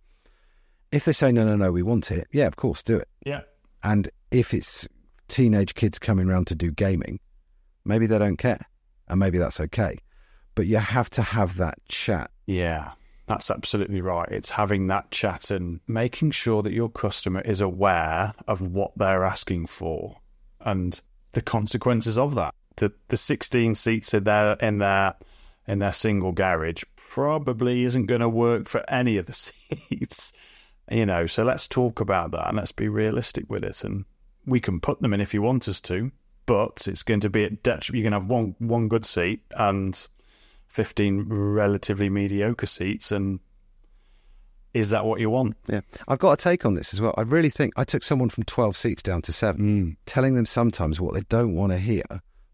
If 0.91 1.05
they 1.05 1.13
say, 1.13 1.31
no, 1.31 1.45
no, 1.45 1.55
no, 1.55 1.71
we 1.71 1.83
want 1.83 2.09
it, 2.09 2.27
yeah, 2.31 2.47
of 2.47 2.55
course, 2.55 2.81
do 2.81 2.97
it. 2.97 3.07
yeah, 3.23 3.41
And 3.83 4.09
if 4.31 4.51
it's 4.51 4.87
teenage 5.27 5.75
kids 5.75 5.99
coming 5.99 6.27
around 6.27 6.47
to 6.47 6.55
do 6.55 6.71
gaming, 6.71 7.19
maybe 7.83 8.07
they 8.07 8.17
don't 8.17 8.37
care. 8.37 8.65
And 9.07 9.19
maybe 9.19 9.37
that's 9.37 9.59
okay. 9.59 9.99
But 10.55 10.67
you 10.67 10.77
have 10.77 11.09
to 11.11 11.21
have 11.21 11.57
that 11.57 11.79
chat. 11.87 12.31
yeah. 12.45 12.91
That's 13.27 13.49
absolutely 13.49 14.01
right. 14.01 14.29
It's 14.31 14.51
having 14.51 14.85
that 14.87 15.09
chat 15.09 15.49
and 15.49 15.79
making 15.87 16.29
sure 16.29 16.61
that 16.61 16.73
your 16.73 16.89
customer 16.89 17.41
is 17.41 17.59
aware 17.59 18.33
of 18.47 18.61
what 18.61 18.91
they're 18.95 19.25
asking 19.25 19.65
for 19.65 20.17
and 20.61 21.01
the 21.31 21.41
consequences 21.41 22.17
of 22.19 22.35
that. 22.35 22.53
The 22.75 22.93
the 23.07 23.17
16 23.17 23.73
seats 23.73 24.13
in 24.13 24.25
their 24.25 24.53
in 24.53 24.77
their 24.77 25.15
in 25.67 25.79
their 25.79 25.91
single 25.91 26.33
garage 26.33 26.83
probably 26.95 27.83
isn't 27.83 28.05
going 28.05 28.21
to 28.21 28.29
work 28.29 28.67
for 28.67 28.87
any 28.89 29.17
of 29.17 29.25
the 29.25 29.33
seats. 29.33 30.33
You 30.91 31.05
know, 31.05 31.25
so 31.25 31.43
let's 31.43 31.67
talk 31.67 31.99
about 31.99 32.31
that 32.31 32.47
and 32.47 32.57
let's 32.57 32.71
be 32.71 32.89
realistic 32.89 33.49
with 33.49 33.63
it. 33.63 33.83
And 33.83 34.05
we 34.45 34.59
can 34.59 34.79
put 34.79 35.01
them 35.01 35.13
in 35.13 35.21
if 35.21 35.33
you 35.33 35.41
want 35.41 35.67
us 35.67 35.81
to, 35.81 36.11
but 36.45 36.87
it's 36.87 37.03
going 37.03 37.19
to 37.21 37.29
be 37.29 37.43
at 37.43 37.63
detriment. 37.63 37.97
You 37.97 38.03
can 38.03 38.13
have 38.13 38.27
one 38.27 38.55
one 38.59 38.87
good 38.87 39.05
seat 39.05 39.41
and 39.55 40.07
15 40.67 41.25
relatively 41.29 42.09
mediocre 42.09 42.65
seats 42.65 43.11
and 43.11 43.39
is 44.73 44.89
that 44.89 45.05
what 45.05 45.19
you 45.21 45.29
want 45.29 45.55
Yeah. 45.67 45.81
I've 46.07 46.19
got 46.19 46.33
a 46.33 46.37
take 46.37 46.65
on 46.65 46.73
this 46.73 46.93
as 46.93 46.99
well. 46.99 47.13
I 47.17 47.21
really 47.21 47.49
think 47.49 47.73
I 47.77 47.85
took 47.85 48.03
someone 48.03 48.29
from 48.29 48.43
12 48.43 48.75
seats 48.75 49.01
down 49.01 49.21
to 49.23 49.31
seven, 49.33 49.61
hmm. 49.85 49.91
telling 50.05 50.35
them 50.35 50.45
sometimes 50.45 50.99
what 50.99 51.13
they 51.13 51.21
don't 51.29 51.55
want 51.55 51.71
to 51.71 51.77
hear, 51.79 52.03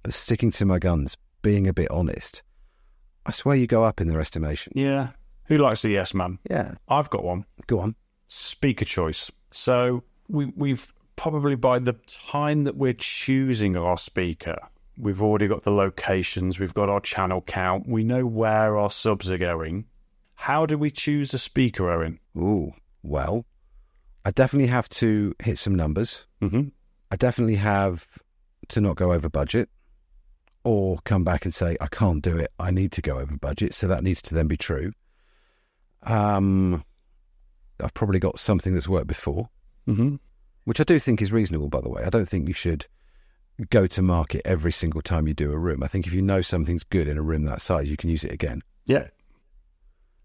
but 0.03 0.13
sticking 0.13 0.51
to 0.51 0.65
my 0.65 0.77
guns, 0.77 1.17
being 1.41 1.67
a 1.67 1.73
bit 1.73 1.89
honest. 1.89 2.43
I 3.25 3.31
swear 3.31 3.55
you 3.55 3.65
go 3.65 3.83
up 3.83 4.01
in 4.01 4.07
their 4.07 4.19
estimation. 4.21 4.73
yeah 4.75 5.09
who 5.45 5.57
likes 5.57 5.83
a 5.83 5.89
yes 5.89 6.13
man 6.13 6.37
Yeah. 6.49 6.75
i've 6.87 7.09
got 7.09 7.23
one 7.23 7.45
Go 7.67 7.79
on. 7.79 7.95
speaker 8.27 8.85
choice 8.85 9.29
so 9.51 10.03
we, 10.29 10.45
we've 10.55 10.87
probably 11.21 11.55
by 11.55 11.77
the 11.77 11.93
time 12.07 12.63
that 12.63 12.75
we're 12.75 12.93
choosing 12.93 13.77
our 13.77 13.95
speaker 13.95 14.57
we've 14.97 15.21
already 15.21 15.47
got 15.47 15.61
the 15.61 15.71
locations 15.71 16.59
we've 16.59 16.73
got 16.73 16.89
our 16.89 16.99
channel 16.99 17.41
count 17.41 17.87
we 17.87 18.03
know 18.03 18.25
where 18.25 18.75
our 18.75 18.89
subs 18.89 19.29
are 19.29 19.37
going 19.37 19.85
how 20.33 20.65
do 20.65 20.75
we 20.79 20.89
choose 20.89 21.31
a 21.31 21.37
speaker 21.37 21.91
owen 21.91 22.19
Ooh. 22.35 22.73
Well, 23.03 23.45
I 24.25 24.31
definitely 24.31 24.69
have 24.69 24.89
to 24.89 25.35
hit 25.43 25.57
some 25.59 25.75
numbers. 25.75 26.25
mm-hmm. 26.41 26.69
I 27.11 27.15
definitely 27.15 27.55
have 27.55 28.07
to 28.69 28.81
not 28.81 28.95
go 28.95 29.11
over 29.11 29.29
budget 29.29 29.69
or 30.63 30.97
come 31.03 31.23
back 31.23 31.45
and 31.45 31.53
say, 31.53 31.75
I 31.81 31.87
can't 31.87 32.23
do 32.23 32.37
it. 32.37 32.51
I 32.57 32.71
need 32.71 32.91
to 32.93 33.01
go 33.01 33.19
over 33.19 33.35
budget. 33.37 33.73
So 33.73 33.87
that 33.87 34.03
needs 34.03 34.21
to 34.23 34.35
then 34.35 34.47
be 34.47 34.57
true. 34.57 34.93
Um, 36.03 36.83
I've 37.79 37.93
probably 37.93 38.19
got 38.19 38.39
something 38.39 38.73
that's 38.73 38.87
worked 38.87 39.07
before, 39.07 39.49
Mm-hmm. 39.87 40.15
Which 40.65 40.79
I 40.79 40.83
do 40.83 40.99
think 40.99 41.21
is 41.21 41.31
reasonable, 41.31 41.69
by 41.69 41.81
the 41.81 41.89
way. 41.89 42.03
I 42.03 42.09
don't 42.09 42.27
think 42.27 42.47
you 42.47 42.53
should 42.53 42.85
go 43.69 43.85
to 43.87 44.01
market 44.01 44.41
every 44.45 44.71
single 44.71 45.01
time 45.01 45.27
you 45.27 45.33
do 45.33 45.51
a 45.51 45.57
room. 45.57 45.83
I 45.83 45.87
think 45.87 46.07
if 46.07 46.13
you 46.13 46.21
know 46.21 46.41
something's 46.41 46.83
good 46.83 47.07
in 47.07 47.17
a 47.17 47.21
room 47.21 47.45
that 47.45 47.61
size, 47.61 47.89
you 47.89 47.97
can 47.97 48.09
use 48.09 48.23
it 48.23 48.31
again. 48.31 48.61
yeah 48.85 49.07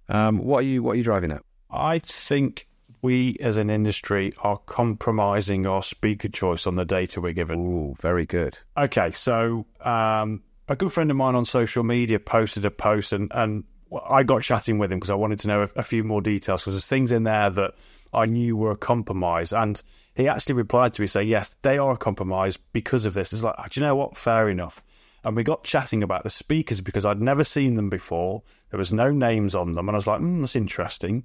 Um, 0.09 0.39
what 0.39 0.61
are 0.61 0.67
you 0.67 0.83
What 0.83 0.93
are 0.93 0.97
you 0.97 1.05
driving 1.05 1.33
at? 1.33 1.43
I 1.71 1.99
think 1.99 2.69
we 3.03 3.37
as 3.41 3.57
an 3.57 3.71
industry 3.71 4.33
are 4.43 4.59
compromising 4.67 5.67
our 5.67 5.83
speaker 5.83 6.29
choice 6.29 6.67
on 6.67 6.77
the 6.77 6.85
data 6.85 7.21
we're 7.21 7.33
given. 7.33 7.61
Ooh, 7.61 7.95
very 8.01 8.27
good. 8.27 8.59
Okay, 8.77 9.11
so 9.11 9.67
um, 9.81 10.43
a 10.69 10.77
good 10.77 10.93
friend 10.93 11.11
of 11.11 11.17
mine 11.17 11.35
on 11.35 11.45
social 11.45 11.85
media 11.85 12.19
posted 12.19 12.65
a 12.65 12.71
post, 12.71 13.13
and, 13.13 13.31
and 13.35 13.65
I 14.09 14.23
got 14.23 14.43
chatting 14.43 14.79
with 14.79 14.91
him 14.91 14.99
because 14.99 15.11
I 15.11 15.15
wanted 15.15 15.39
to 15.41 15.49
know 15.49 15.63
a, 15.63 15.69
a 15.77 15.83
few 15.83 16.05
more 16.05 16.21
details 16.21 16.63
because 16.63 16.75
there's 16.75 16.87
things 16.87 17.13
in 17.13 17.25
there 17.25 17.51
that 17.51 17.75
I 18.13 18.27
knew 18.27 18.57
were 18.57 18.73
a 18.73 18.77
compromise. 18.77 19.53
And 19.53 19.81
he 20.17 20.29
actually 20.29 20.55
replied 20.55 20.95
to 20.95 21.03
me 21.03 21.07
saying, 21.07 21.29
Yes, 21.29 21.55
they 21.63 21.79
are 21.79 21.93
a 21.93 21.97
compromise 21.97 22.57
because 22.57 23.05
of 23.05 23.15
this. 23.15 23.33
It's 23.33 23.43
like, 23.43 23.55
do 23.71 23.81
you 23.81 23.87
know 23.87 23.95
what? 23.95 24.17
Fair 24.17 24.49
enough. 24.49 24.83
And 25.23 25.37
we 25.37 25.43
got 25.43 25.65
chatting 25.65 26.03
about 26.03 26.23
the 26.23 26.31
speakers 26.31 26.81
because 26.81 27.05
I'd 27.05 27.21
never 27.21 27.45
seen 27.45 27.75
them 27.75 27.91
before. 27.91 28.43
There 28.71 28.79
was 28.79 28.93
no 28.93 29.11
names 29.11 29.55
on 29.55 29.73
them. 29.73 29.89
And 29.89 29.95
I 29.95 29.99
was 29.99 30.07
like, 30.07 30.21
mm, 30.21 30.41
that's 30.41 30.57
interesting. 30.57 31.25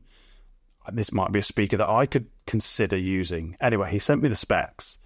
This 0.91 1.11
might 1.11 1.31
be 1.31 1.39
a 1.39 1.43
speaker 1.43 1.77
that 1.77 1.89
I 1.89 2.05
could 2.05 2.27
consider 2.47 2.97
using. 2.97 3.55
Anyway, 3.61 3.91
he 3.91 3.99
sent 3.99 4.21
me 4.21 4.29
the 4.29 4.35
specs 4.35 4.99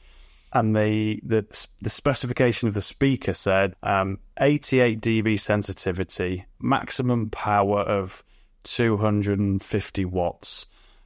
and 0.55 0.73
the 0.73 1.19
the 1.23 1.45
the 1.81 1.89
specification 1.89 2.67
of 2.69 2.73
the 2.73 2.81
speaker 2.81 3.33
said 3.33 3.75
um, 3.83 4.17
88 4.39 5.01
dB 5.01 5.39
sensitivity, 5.39 6.45
maximum 6.59 7.29
power 7.29 7.81
of 7.81 8.23
250 8.63 10.05
watts, 10.05 10.65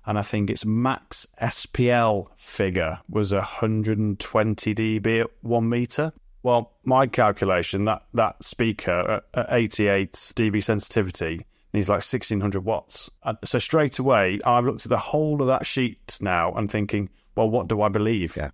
and 0.09 0.17
I 0.17 0.23
think 0.23 0.49
its 0.49 0.65
max 0.65 1.27
SPL 1.39 2.29
figure 2.35 2.99
was 3.07 3.31
120 3.31 4.73
dB 4.73 5.21
at 5.21 5.27
one 5.41 5.69
meter. 5.69 6.11
Well, 6.41 6.71
my 6.83 7.05
calculation 7.05 7.85
that 7.85 8.05
that 8.15 8.43
speaker 8.43 8.91
at, 8.91 9.23
at 9.35 9.47
88 9.51 10.13
dB 10.13 10.63
sensitivity 10.63 11.45
needs 11.73 11.89
like 11.89 11.97
1600 11.97 12.65
watts. 12.65 13.11
And 13.23 13.37
so 13.45 13.59
straight 13.59 13.99
away, 13.99 14.39
I've 14.43 14.65
looked 14.65 14.83
at 14.83 14.89
the 14.89 14.97
whole 14.97 15.43
of 15.43 15.47
that 15.49 15.67
sheet 15.67 16.17
now 16.19 16.53
and 16.53 16.71
thinking, 16.71 17.09
well, 17.35 17.51
what 17.51 17.67
do 17.67 17.83
I 17.83 17.89
believe? 17.89 18.35
Yeah. 18.35 18.49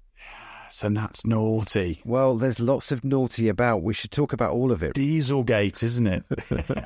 So 0.70 0.90
that's 0.90 1.26
naughty. 1.26 2.02
Well, 2.04 2.36
there's 2.36 2.60
lots 2.60 2.92
of 2.92 3.06
naughty 3.06 3.48
about. 3.48 3.82
We 3.82 3.94
should 3.94 4.12
talk 4.12 4.34
about 4.34 4.52
all 4.52 4.74
of 4.74 4.84
it. 4.84 4.94
Dieselgate, 4.94 5.84
isn't 5.84 6.08
it? 6.08 6.26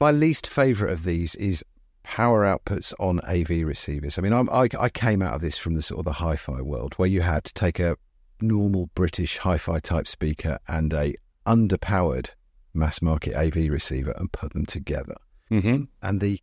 My 0.00 0.12
least 0.12 0.46
favourite 0.46 0.92
of 0.92 1.04
these 1.04 1.34
is 1.34 1.62
power 2.04 2.44
outputs 2.44 2.92
on 3.00 3.20
AV 3.20 3.66
receivers. 3.66 4.18
I 4.18 4.22
mean, 4.22 4.32
I'm, 4.32 4.48
I, 4.50 4.68
I 4.78 4.88
came 4.88 5.20
out 5.20 5.34
of 5.34 5.40
this 5.40 5.58
from 5.58 5.74
the 5.74 5.82
sort 5.82 5.98
of 5.98 6.04
the 6.04 6.12
hi-fi 6.12 6.60
world 6.60 6.94
where 6.94 7.08
you 7.08 7.22
had 7.22 7.44
to 7.44 7.54
take 7.54 7.80
a 7.80 7.96
normal 8.40 8.90
British 8.94 9.38
hi-fi 9.38 9.80
type 9.80 10.06
speaker 10.06 10.58
and 10.68 10.92
a 10.92 11.14
underpowered 11.46 12.30
mass 12.72 13.02
market 13.02 13.34
AV 13.34 13.70
receiver 13.70 14.12
and 14.16 14.30
put 14.30 14.52
them 14.52 14.66
together. 14.66 15.16
mm-hmm. 15.50 15.84
And 16.02 16.20
the 16.20 16.40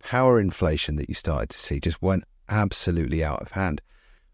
power 0.00 0.40
inflation 0.40 0.96
that 0.96 1.08
you 1.08 1.14
started 1.14 1.50
to 1.50 1.58
see 1.58 1.78
just 1.80 2.02
went 2.02 2.24
absolutely 2.48 3.22
out 3.22 3.42
of 3.42 3.52
hand. 3.52 3.82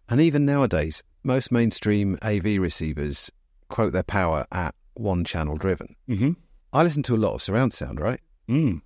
And 0.09 0.21
even 0.21 0.45
nowadays, 0.45 1.03
most 1.25 1.51
mainstream 1.51 2.19
AV 2.23 2.59
receivers 2.59 3.31
quote 3.69 3.93
their 3.93 4.03
power 4.03 4.47
at 4.53 4.75
one 4.95 5.25
channel 5.25 5.57
driven. 5.57 5.97
Mm-hmm. 6.09 6.33
I 6.73 6.83
listen 6.83 7.03
to 7.05 7.15
a 7.15 7.17
lot 7.17 7.35
of 7.35 7.43
surround 7.43 7.73
sound, 7.73 8.01
right? 8.01 8.21
Mm. 8.49 8.83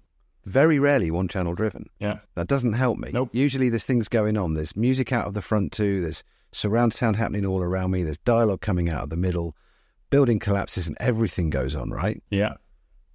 Very 0.46 0.78
rarely 0.78 1.10
one 1.10 1.28
channel 1.28 1.54
driven. 1.54 1.90
Yeah. 1.98 2.20
That 2.36 2.46
doesn't 2.46 2.72
help 2.74 2.98
me. 2.98 3.10
Nope. 3.12 3.30
Usually 3.32 3.68
there's 3.68 3.84
things 3.84 4.08
going 4.08 4.36
on. 4.38 4.54
There's 4.54 4.74
music 4.76 5.12
out 5.12 5.26
of 5.26 5.34
the 5.34 5.42
front 5.42 5.72
too. 5.72 6.00
There's 6.00 6.22
surround 6.52 6.94
sound 6.94 7.16
happening 7.16 7.44
all 7.44 7.62
around 7.62 7.90
me. 7.90 8.02
There's 8.04 8.18
dialogue 8.18 8.60
coming 8.60 8.88
out 8.88 9.02
of 9.02 9.10
the 9.10 9.16
middle. 9.16 9.54
Building 10.08 10.38
collapses 10.38 10.86
and 10.86 10.96
everything 11.00 11.50
goes 11.50 11.74
on, 11.74 11.90
right? 11.90 12.22
Yeah. 12.30 12.54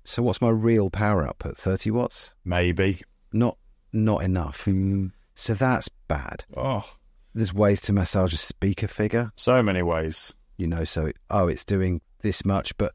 So 0.03 0.21
what's 0.21 0.41
my 0.41 0.49
real 0.49 0.89
power 0.89 1.25
output? 1.25 1.57
30 1.57 1.89
watts? 1.91 2.35
Maybe. 2.43 3.01
Not 3.31 3.57
not 3.93 4.23
enough. 4.23 4.65
Mm. 4.65 5.11
So 5.35 5.53
that's 5.53 5.87
bad. 6.07 6.43
Oh, 6.57 6.85
There's 7.33 7.53
ways 7.53 7.79
to 7.81 7.93
massage 7.93 8.33
a 8.33 8.37
speaker 8.37 8.87
figure, 8.87 9.31
so 9.37 9.63
many 9.63 9.81
ways. 9.81 10.35
you 10.57 10.67
know, 10.67 10.83
so 10.83 11.11
oh 11.29 11.47
it's 11.47 11.63
doing 11.63 12.01
this 12.21 12.43
much, 12.43 12.77
but 12.77 12.93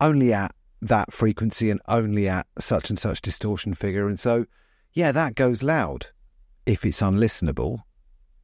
only 0.00 0.32
at 0.34 0.54
that 0.88 1.12
frequency 1.12 1.70
and 1.70 1.80
only 1.88 2.28
at 2.28 2.46
such 2.58 2.90
and 2.90 2.98
such 2.98 3.20
distortion 3.20 3.74
figure. 3.74 4.08
And 4.08 4.18
so 4.18 4.46
yeah, 4.92 5.12
that 5.12 5.34
goes 5.34 5.62
loud. 5.62 6.06
If 6.66 6.84
it's 6.84 7.00
unlistenable, 7.00 7.82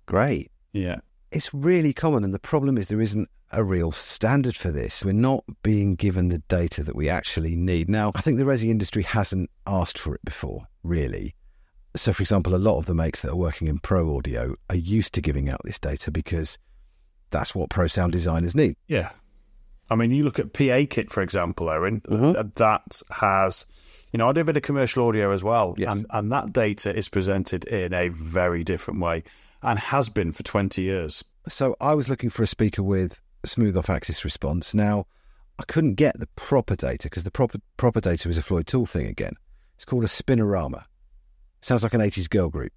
great. 0.07 0.51
Yeah. 0.73 0.97
it's 1.33 1.53
really 1.55 1.93
common, 1.93 2.25
and 2.25 2.35
the 2.35 2.39
problem 2.39 2.77
is 2.77 2.89
there 2.89 3.01
isn't 3.01 3.29
a 3.53 3.65
real 3.65 3.91
standard 3.91 4.57
for 4.57 4.71
this. 4.71 5.05
We're 5.05 5.13
not 5.13 5.45
being 5.63 5.97
given 5.97 6.29
the 6.29 6.39
data 6.49 6.83
that 6.85 6.95
we 6.95 7.09
actually 7.09 7.57
need. 7.57 7.89
Now, 7.89 8.13
I 8.15 8.21
think 8.21 8.39
the 8.39 8.45
resi 8.45 8.69
industry 8.69 9.03
hasn't 9.03 9.51
asked 9.67 9.99
for 9.99 10.15
it 10.15 10.25
before, 10.25 10.67
really. 10.83 11.35
So, 11.97 12.13
for 12.13 12.23
example, 12.23 12.55
a 12.55 12.57
lot 12.57 12.79
of 12.79 12.87
the 12.87 12.95
makes 12.95 13.23
that 13.23 13.31
are 13.31 13.37
working 13.37 13.67
in 13.67 13.79
pro 13.79 14.17
audio 14.17 14.55
are 14.69 14.77
used 14.77 15.15
to 15.15 15.21
giving 15.21 15.49
out 15.49 15.61
this 15.65 15.79
data 15.79 16.11
because 16.13 16.59
that's 17.31 17.55
what 17.55 17.71
pro 17.71 17.87
sound 17.89 18.13
designers 18.13 18.55
need. 18.55 18.77
Yeah. 18.87 19.11
I 19.91 19.97
mean, 19.97 20.11
you 20.13 20.23
look 20.23 20.39
at 20.39 20.53
PA 20.53 20.87
Kit, 20.89 21.11
for 21.11 21.23
example, 21.23 21.69
Owen, 21.69 22.01
Mhm. 22.03 22.35
th- 22.35 22.55
that 22.57 23.03
has, 23.11 23.67
you 24.13 24.19
know, 24.19 24.29
I 24.29 24.33
do 24.33 24.43
a 24.43 24.45
bit 24.45 24.57
of 24.57 24.63
commercial 24.63 25.07
audio 25.09 25.33
as 25.33 25.43
well. 25.43 25.75
Yes. 25.77 25.93
And, 25.95 26.07
and 26.11 26.33
that 26.33 26.53
data 26.53 26.95
is 26.97 27.09
presented 27.09 27.65
in 27.65 27.93
a 27.93 28.09
very 28.09 28.63
different 28.65 29.01
way 29.01 29.25
and 29.63 29.79
has 29.79 30.09
been 30.09 30.33
for 30.33 30.43
20 30.43 30.83
years. 30.83 31.25
So, 31.49 31.77
I 31.81 31.95
was 31.95 32.09
looking 32.09 32.31
for 32.31 32.43
a 32.43 32.47
speaker 32.47 32.83
with 32.83 33.21
smooth 33.45 33.77
off 33.77 33.91
axis 33.91 34.25
response. 34.25 34.75
Now, 34.75 35.07
I 35.59 35.65
couldn't 35.65 35.95
get 35.95 36.19
the 36.21 36.29
proper 36.37 36.77
data 36.77 37.05
because 37.09 37.25
the 37.25 37.31
proper 37.31 37.59
proper 37.77 38.01
data 38.01 38.29
is 38.29 38.39
a 38.39 38.43
Floyd 38.43 38.67
Toole 38.67 38.87
thing 38.87 39.07
again. 39.07 39.35
It's 39.75 39.85
called 39.85 40.05
a 40.05 40.09
spinorama. 40.09 40.85
Sounds 41.63 41.83
like 41.83 41.95
an 41.95 42.01
80s 42.01 42.29
girl 42.29 42.49
group. 42.49 42.73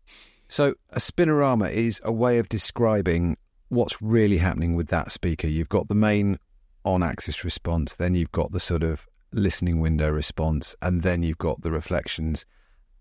So, 0.48 0.75
a 0.91 1.00
spinorama 1.00 1.72
is 1.72 2.01
a 2.03 2.12
way 2.12 2.39
of 2.39 2.50
describing 2.50 3.38
what's 3.70 4.01
really 4.01 4.38
happening 4.38 4.75
with 4.75 4.88
that 4.89 5.12
speaker. 5.12 5.48
You've 5.48 5.70
got 5.70 5.88
the 5.88 5.96
main 5.96 6.39
on 6.86 7.04
axis 7.04 7.44
response, 7.44 7.96
then 7.96 8.16
you've 8.16 8.32
got 8.32 8.52
the 8.52 8.60
sort 8.60 8.84
of 8.84 9.08
listening 9.32 9.80
window 9.80 10.10
response, 10.10 10.75
and 10.82 11.02
then 11.02 11.24
you've 11.24 11.38
got 11.38 11.62
the 11.62 11.72
reflections, 11.72 12.46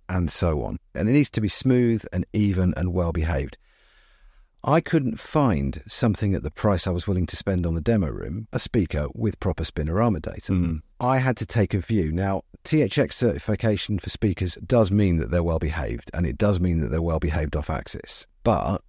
and 0.08 0.30
so 0.30 0.62
on. 0.62 0.78
And 0.94 1.08
it 1.08 1.12
needs 1.12 1.30
to 1.30 1.40
be 1.40 1.48
smooth 1.48 2.04
and 2.12 2.26
even 2.32 2.74
and 2.76 2.92
well 2.92 3.12
behaved. 3.12 3.58
I 4.64 4.80
couldn't 4.80 5.18
find 5.18 5.82
something 5.88 6.34
at 6.34 6.44
the 6.44 6.50
price 6.50 6.86
I 6.86 6.90
was 6.90 7.08
willing 7.08 7.26
to 7.26 7.36
spend 7.36 7.66
on 7.66 7.74
the 7.74 7.80
demo 7.80 8.06
room, 8.08 8.46
a 8.52 8.60
speaker 8.60 9.08
with 9.12 9.40
proper 9.40 9.64
spinorama 9.64 10.22
data. 10.22 10.52
Mm. 10.52 10.82
I 11.00 11.18
had 11.18 11.36
to 11.38 11.46
take 11.46 11.74
a 11.74 11.80
view. 11.80 12.12
Now, 12.12 12.42
THX 12.64 13.14
certification 13.14 13.98
for 13.98 14.08
speakers 14.08 14.56
does 14.64 14.92
mean 14.92 15.16
that 15.16 15.32
they're 15.32 15.42
well 15.42 15.58
behaved, 15.58 16.12
and 16.14 16.24
it 16.26 16.38
does 16.38 16.60
mean 16.60 16.78
that 16.78 16.88
they're 16.88 17.02
well 17.02 17.18
behaved 17.18 17.56
off 17.56 17.70
axis. 17.70 18.28
But 18.44 18.82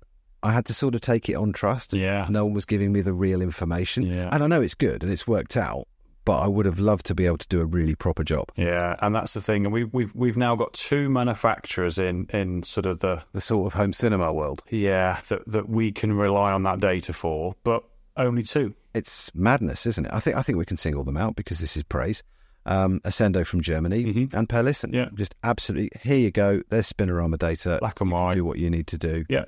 I 0.43 0.51
had 0.51 0.65
to 0.65 0.73
sort 0.73 0.93
of 0.95 1.01
take 1.01 1.29
it 1.29 1.35
on 1.35 1.53
trust. 1.53 1.93
Yeah. 1.93 2.27
No 2.29 2.43
one 2.45 2.53
was 2.53 2.65
giving 2.65 2.91
me 2.91 3.01
the 3.01 3.13
real 3.13 3.41
information. 3.41 4.03
Yeah. 4.03 4.29
And 4.31 4.43
I 4.43 4.47
know 4.47 4.61
it's 4.61 4.75
good 4.75 5.01
and 5.03 5.11
it's 5.11 5.25
worked 5.25 5.55
out, 5.57 5.87
but 6.25 6.39
I 6.39 6.47
would 6.47 6.65
have 6.65 6.79
loved 6.79 7.05
to 7.07 7.15
be 7.15 7.25
able 7.25 7.37
to 7.39 7.47
do 7.47 7.61
a 7.61 7.65
really 7.65 7.95
proper 7.95 8.23
job. 8.23 8.49
Yeah, 8.55 8.95
and 9.01 9.13
that's 9.15 9.33
the 9.33 9.41
thing. 9.41 9.65
And 9.65 9.73
we, 9.73 9.83
we've 9.85 10.13
we've 10.15 10.37
now 10.37 10.55
got 10.55 10.73
two 10.73 11.09
manufacturers 11.09 11.97
in 11.97 12.27
in 12.33 12.63
sort 12.63 12.85
of 12.85 12.99
the 12.99 13.23
The 13.33 13.41
sort 13.41 13.67
of 13.67 13.73
home 13.73 13.93
cinema 13.93 14.31
world. 14.33 14.61
yeah 14.69 15.19
that 15.29 15.41
that 15.47 15.67
we 15.69 15.91
can 15.91 16.13
rely 16.13 16.51
on 16.51 16.63
that 16.63 16.79
data 16.79 17.13
for, 17.13 17.55
but 17.63 17.83
only 18.15 18.43
two. 18.43 18.73
It's 18.93 19.33
madness, 19.33 19.85
isn't 19.87 20.05
it? 20.05 20.13
I 20.13 20.19
think 20.19 20.37
I 20.37 20.41
think 20.43 20.57
we 20.57 20.65
can 20.65 20.77
single 20.77 21.03
them 21.03 21.17
out 21.17 21.35
because 21.35 21.59
this 21.59 21.75
is 21.75 21.83
praise. 21.83 22.21
Um, 22.65 23.01
Ascendo 23.03 23.45
from 23.45 23.59
Germany 23.61 24.05
Mhm. 24.05 24.33
and 24.33 24.47
Perlisten. 24.47 24.93
Yeah. 24.93 25.09
Just 25.15 25.35
absolutely, 25.43 25.89
here 26.01 26.15
you 26.17 26.31
go. 26.31 26.61
There's 26.69 26.89
Spinorama 26.93 27.37
data. 27.37 27.77
Black 27.81 27.99
and 27.99 28.09
white. 28.09 28.35
Do 28.35 28.45
what 28.45 28.57
you 28.57 28.69
need 28.69 28.87
to 28.87 28.97
do. 28.97 29.25
Yeah. 29.27 29.45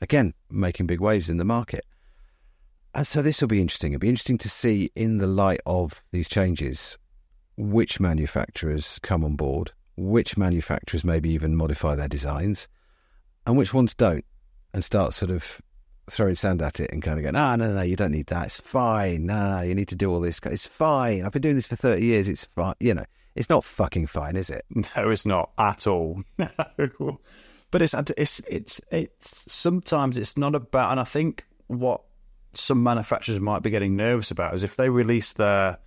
Again, 0.00 0.34
making 0.50 0.86
big 0.86 1.00
waves 1.00 1.28
in 1.28 1.38
the 1.38 1.44
market. 1.44 1.84
And 2.94 3.06
so 3.06 3.22
this 3.22 3.40
will 3.40 3.48
be 3.48 3.60
interesting. 3.60 3.92
It'll 3.92 4.00
be 4.00 4.08
interesting 4.08 4.38
to 4.38 4.48
see, 4.48 4.90
in 4.94 5.18
the 5.18 5.26
light 5.26 5.60
of 5.66 6.02
these 6.12 6.28
changes, 6.28 6.96
which 7.56 8.00
manufacturers 8.00 8.98
come 9.02 9.24
on 9.24 9.36
board, 9.36 9.72
which 9.96 10.36
manufacturers 10.36 11.04
maybe 11.04 11.30
even 11.30 11.56
modify 11.56 11.94
their 11.94 12.08
designs, 12.08 12.68
and 13.46 13.56
which 13.56 13.74
ones 13.74 13.94
don't, 13.94 14.24
and 14.72 14.84
start 14.84 15.14
sort 15.14 15.30
of 15.30 15.60
throwing 16.10 16.36
sand 16.36 16.62
at 16.62 16.80
it 16.80 16.90
and 16.90 17.02
kind 17.02 17.18
of 17.18 17.22
going, 17.22 17.36
ah, 17.36 17.56
no, 17.56 17.68
no, 17.68 17.74
no, 17.74 17.82
you 17.82 17.96
don't 17.96 18.12
need 18.12 18.26
that. 18.26 18.46
It's 18.46 18.60
fine. 18.60 19.24
No, 19.24 19.34
no, 19.34 19.56
no, 19.56 19.62
you 19.62 19.74
need 19.74 19.88
to 19.88 19.96
do 19.96 20.10
all 20.10 20.20
this. 20.20 20.40
It's 20.44 20.66
fine. 20.66 21.24
I've 21.24 21.32
been 21.32 21.42
doing 21.42 21.56
this 21.56 21.66
for 21.66 21.76
30 21.76 22.04
years. 22.04 22.28
It's 22.28 22.44
fine. 22.44 22.74
You 22.80 22.94
know, 22.94 23.04
it's 23.34 23.50
not 23.50 23.64
fucking 23.64 24.06
fine, 24.06 24.36
is 24.36 24.50
it? 24.50 24.64
No, 24.96 25.10
it's 25.10 25.26
not 25.26 25.50
at 25.58 25.86
all. 25.86 26.22
No. 26.38 27.20
But 27.70 27.82
it's 27.82 27.94
it's 28.16 28.40
it's 28.48 28.80
it's 28.90 29.52
sometimes 29.52 30.16
it's 30.16 30.36
not 30.36 30.54
about, 30.54 30.90
and 30.92 31.00
I 31.00 31.04
think 31.04 31.44
what 31.66 32.02
some 32.54 32.82
manufacturers 32.82 33.40
might 33.40 33.62
be 33.62 33.70
getting 33.70 33.94
nervous 33.94 34.30
about 34.30 34.54
is 34.54 34.64
if 34.64 34.76
they 34.76 34.88
release 34.88 35.34
their 35.34 35.78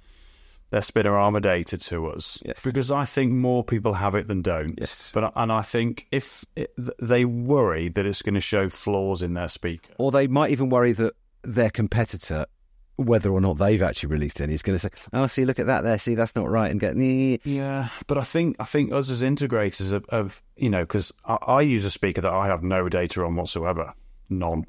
their 0.69 0.81
Spinorama 0.81 1.41
data 1.41 1.77
to 1.77 2.07
us, 2.07 2.39
Yes. 2.45 2.63
because 2.63 2.91
I 2.93 3.03
think 3.03 3.33
more 3.33 3.61
people 3.63 3.93
have 3.93 4.15
it 4.15 4.27
than 4.27 4.41
don't. 4.41 4.75
Yes. 4.79 5.11
But 5.13 5.33
and 5.35 5.51
I 5.51 5.63
think 5.63 6.07
if 6.11 6.45
it, 6.55 6.73
they 7.01 7.25
worry 7.25 7.89
that 7.89 8.05
it's 8.05 8.21
going 8.21 8.35
to 8.35 8.39
show 8.39 8.69
flaws 8.69 9.21
in 9.21 9.33
their 9.33 9.49
speaker. 9.49 9.93
Or 9.97 10.11
they 10.11 10.27
might 10.27 10.51
even 10.51 10.69
worry 10.69 10.93
that 10.93 11.13
their 11.41 11.71
competitor, 11.71 12.45
whether 13.01 13.31
or 13.31 13.41
not 13.41 13.57
they've 13.57 13.81
actually 13.81 14.09
released 14.09 14.39
any, 14.41 14.53
is 14.53 14.61
going 14.61 14.77
to 14.77 14.79
say, 14.79 14.89
oh, 15.13 15.27
see, 15.27 15.45
look 15.45 15.59
at 15.59 15.65
that 15.67 15.83
there. 15.83 15.99
See, 15.99 16.15
that's 16.15 16.35
not 16.35 16.49
right. 16.49 16.71
And 16.71 16.79
get. 16.79 16.95
Yeah, 16.95 17.89
but 18.07 18.17
I 18.17 18.23
think 18.23 18.55
I 18.59 18.63
think 18.65 18.91
us 18.91 19.09
as 19.09 19.21
integrators 19.23 19.91
of, 19.93 20.05
of 20.09 20.41
you 20.55 20.69
know 20.69 20.81
because 20.83 21.13
I, 21.25 21.37
I 21.47 21.61
use 21.61 21.85
a 21.85 21.91
speaker 21.91 22.21
that 22.21 22.31
I 22.33 22.47
have 22.47 22.63
no 22.63 22.89
data 22.89 23.23
on 23.23 23.35
whatsoever, 23.35 23.93
none. 24.29 24.65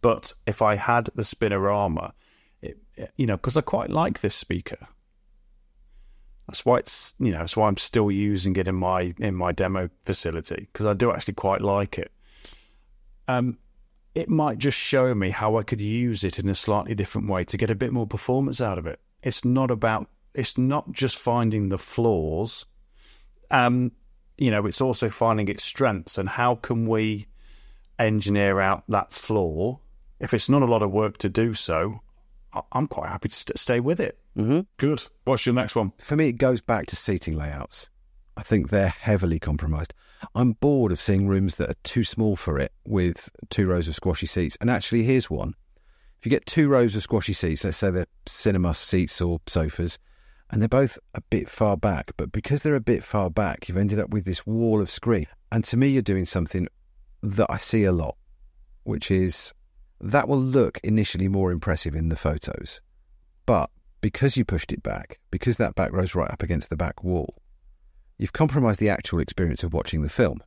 But 0.00 0.34
if 0.46 0.62
I 0.62 0.74
had 0.76 1.08
the 1.14 1.22
Spinorama, 1.22 2.12
it- 2.60 2.78
you 3.16 3.26
know, 3.26 3.36
because 3.36 3.56
I 3.56 3.60
quite 3.62 3.90
like 3.90 4.20
this 4.20 4.34
speaker. 4.34 4.88
That's 6.48 6.66
why 6.66 6.78
it's 6.78 7.14
you 7.18 7.32
know 7.32 7.38
that's 7.38 7.56
why 7.56 7.68
I'm 7.68 7.76
still 7.76 8.10
using 8.10 8.56
it 8.56 8.68
in 8.68 8.74
my 8.74 9.14
in 9.18 9.34
my 9.34 9.52
demo 9.52 9.88
facility 10.04 10.68
because 10.72 10.86
I 10.86 10.92
do 10.92 11.12
actually 11.12 11.34
quite 11.34 11.60
like 11.62 11.98
it. 11.98 12.10
Um, 13.28 13.58
it 14.14 14.28
might 14.28 14.58
just 14.58 14.78
show 14.78 15.14
me 15.14 15.30
how 15.30 15.56
I 15.56 15.62
could 15.62 15.80
use 15.80 16.24
it 16.24 16.38
in 16.38 16.48
a 16.48 16.54
slightly 16.54 16.94
different 16.94 17.28
way 17.28 17.44
to 17.44 17.56
get 17.56 17.70
a 17.70 17.74
bit 17.74 17.92
more 17.92 18.06
performance 18.06 18.60
out 18.60 18.78
of 18.78 18.86
it. 18.86 19.00
It's 19.22 19.44
not 19.44 19.70
about 19.70 20.08
it's 20.34 20.56
not 20.56 20.90
just 20.92 21.18
finding 21.18 21.68
the 21.68 21.78
flaws. 21.78 22.64
Um, 23.50 23.92
you 24.38 24.50
know, 24.50 24.66
it's 24.66 24.80
also 24.80 25.08
finding 25.08 25.48
its 25.48 25.62
strengths 25.62 26.16
and 26.16 26.28
how 26.28 26.54
can 26.54 26.86
we 26.86 27.26
engineer 27.98 28.60
out 28.60 28.84
that 28.88 29.12
flaw. 29.12 29.78
If 30.20 30.32
it's 30.32 30.48
not 30.48 30.62
a 30.62 30.66
lot 30.66 30.82
of 30.82 30.90
work 30.90 31.18
to 31.18 31.28
do 31.28 31.52
so, 31.52 32.00
I'm 32.72 32.86
quite 32.86 33.08
happy 33.08 33.28
to 33.28 33.34
st- 33.34 33.58
stay 33.58 33.80
with 33.80 34.00
it. 34.00 34.18
Mm-hmm. 34.36 34.60
Good. 34.76 35.04
What's 35.24 35.46
your 35.46 35.54
next 35.54 35.76
one? 35.76 35.92
For 35.98 36.16
me, 36.16 36.28
it 36.28 36.32
goes 36.32 36.60
back 36.60 36.86
to 36.86 36.96
seating 36.96 37.36
layouts. 37.36 37.88
I 38.36 38.42
think 38.42 38.70
they're 38.70 38.88
heavily 38.88 39.38
compromised. 39.38 39.94
I'm 40.34 40.52
bored 40.52 40.92
of 40.92 41.00
seeing 41.00 41.28
rooms 41.28 41.56
that 41.56 41.70
are 41.70 41.76
too 41.82 42.04
small 42.04 42.36
for 42.36 42.58
it 42.58 42.72
with 42.86 43.30
two 43.50 43.66
rows 43.66 43.88
of 43.88 43.94
squashy 43.94 44.26
seats. 44.26 44.56
And 44.60 44.70
actually, 44.70 45.02
here's 45.02 45.28
one. 45.28 45.54
If 46.18 46.26
you 46.26 46.30
get 46.30 46.46
two 46.46 46.68
rows 46.68 46.94
of 46.94 47.02
squashy 47.02 47.32
seats, 47.32 47.64
let's 47.64 47.76
say 47.76 47.90
they're 47.90 48.06
cinema 48.26 48.74
seats 48.74 49.20
or 49.20 49.40
sofas, 49.46 49.98
and 50.50 50.60
they're 50.60 50.68
both 50.68 50.98
a 51.14 51.20
bit 51.20 51.48
far 51.48 51.76
back, 51.76 52.12
but 52.16 52.30
because 52.30 52.62
they're 52.62 52.74
a 52.74 52.80
bit 52.80 53.02
far 53.02 53.30
back, 53.30 53.68
you've 53.68 53.78
ended 53.78 53.98
up 53.98 54.10
with 54.10 54.24
this 54.24 54.46
wall 54.46 54.80
of 54.80 54.90
screen. 54.90 55.26
And 55.50 55.64
to 55.64 55.76
me, 55.76 55.88
you're 55.88 56.02
doing 56.02 56.26
something 56.26 56.68
that 57.22 57.50
I 57.50 57.56
see 57.56 57.84
a 57.84 57.92
lot, 57.92 58.16
which 58.84 59.10
is 59.10 59.52
that 60.00 60.28
will 60.28 60.40
look 60.40 60.78
initially 60.82 61.28
more 61.28 61.52
impressive 61.52 61.94
in 61.94 62.08
the 62.08 62.16
photos. 62.16 62.80
But 63.46 63.70
because 64.00 64.36
you 64.36 64.44
pushed 64.44 64.72
it 64.72 64.82
back, 64.82 65.18
because 65.30 65.56
that 65.56 65.74
back 65.74 65.92
row's 65.92 66.14
right 66.14 66.30
up 66.30 66.42
against 66.42 66.70
the 66.70 66.76
back 66.76 67.02
wall, 67.02 67.34
you've 68.22 68.32
compromised 68.32 68.78
the 68.78 68.88
actual 68.88 69.18
experience 69.18 69.64
of 69.64 69.74
watching 69.74 70.02
the 70.02 70.08
film. 70.08 70.40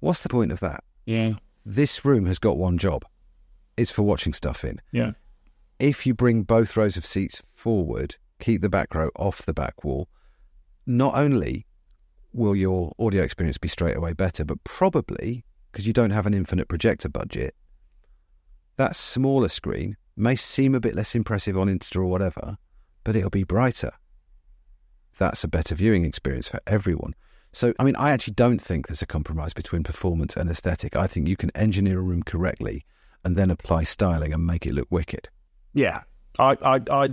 What's 0.00 0.24
the 0.24 0.28
point 0.28 0.50
of 0.50 0.58
that? 0.58 0.82
Yeah. 1.06 1.34
This 1.64 2.04
room 2.04 2.26
has 2.26 2.40
got 2.40 2.58
one 2.58 2.78
job. 2.78 3.04
It's 3.76 3.92
for 3.92 4.02
watching 4.02 4.32
stuff 4.32 4.64
in. 4.64 4.80
Yeah. 4.90 5.12
If 5.78 6.04
you 6.04 6.14
bring 6.14 6.42
both 6.42 6.76
rows 6.76 6.96
of 6.96 7.06
seats 7.06 7.44
forward, 7.52 8.16
keep 8.40 8.60
the 8.60 8.68
back 8.68 8.92
row 8.92 9.10
off 9.14 9.46
the 9.46 9.54
back 9.54 9.84
wall, 9.84 10.08
not 10.84 11.14
only 11.14 11.64
will 12.32 12.56
your 12.56 12.92
audio 12.98 13.22
experience 13.22 13.56
be 13.56 13.68
straight 13.68 13.96
away 13.96 14.14
better, 14.14 14.44
but 14.44 14.62
probably 14.64 15.44
because 15.70 15.86
you 15.86 15.92
don't 15.92 16.10
have 16.10 16.26
an 16.26 16.34
infinite 16.34 16.66
projector 16.66 17.08
budget, 17.08 17.54
that 18.78 18.96
smaller 18.96 19.48
screen 19.48 19.96
may 20.16 20.34
seem 20.34 20.74
a 20.74 20.80
bit 20.80 20.96
less 20.96 21.14
impressive 21.14 21.56
on 21.56 21.68
Insta 21.68 21.98
or 21.98 22.06
whatever, 22.06 22.58
but 23.04 23.14
it'll 23.14 23.30
be 23.30 23.44
brighter. 23.44 23.92
That's 25.18 25.44
a 25.44 25.48
better 25.48 25.74
viewing 25.74 26.04
experience 26.04 26.48
for 26.48 26.60
everyone. 26.66 27.14
So, 27.52 27.72
I 27.78 27.84
mean, 27.84 27.96
I 27.96 28.10
actually 28.10 28.34
don't 28.34 28.60
think 28.60 28.86
there's 28.86 29.02
a 29.02 29.06
compromise 29.06 29.52
between 29.52 29.82
performance 29.82 30.36
and 30.36 30.50
aesthetic. 30.50 30.96
I 30.96 31.06
think 31.06 31.28
you 31.28 31.36
can 31.36 31.50
engineer 31.54 31.98
a 31.98 32.02
room 32.02 32.22
correctly 32.22 32.84
and 33.24 33.36
then 33.36 33.50
apply 33.50 33.84
styling 33.84 34.32
and 34.32 34.46
make 34.46 34.66
it 34.66 34.74
look 34.74 34.88
wicked. 34.90 35.28
Yeah, 35.74 36.02
I, 36.38 36.56
I, 36.62 36.80
I, 36.90 37.10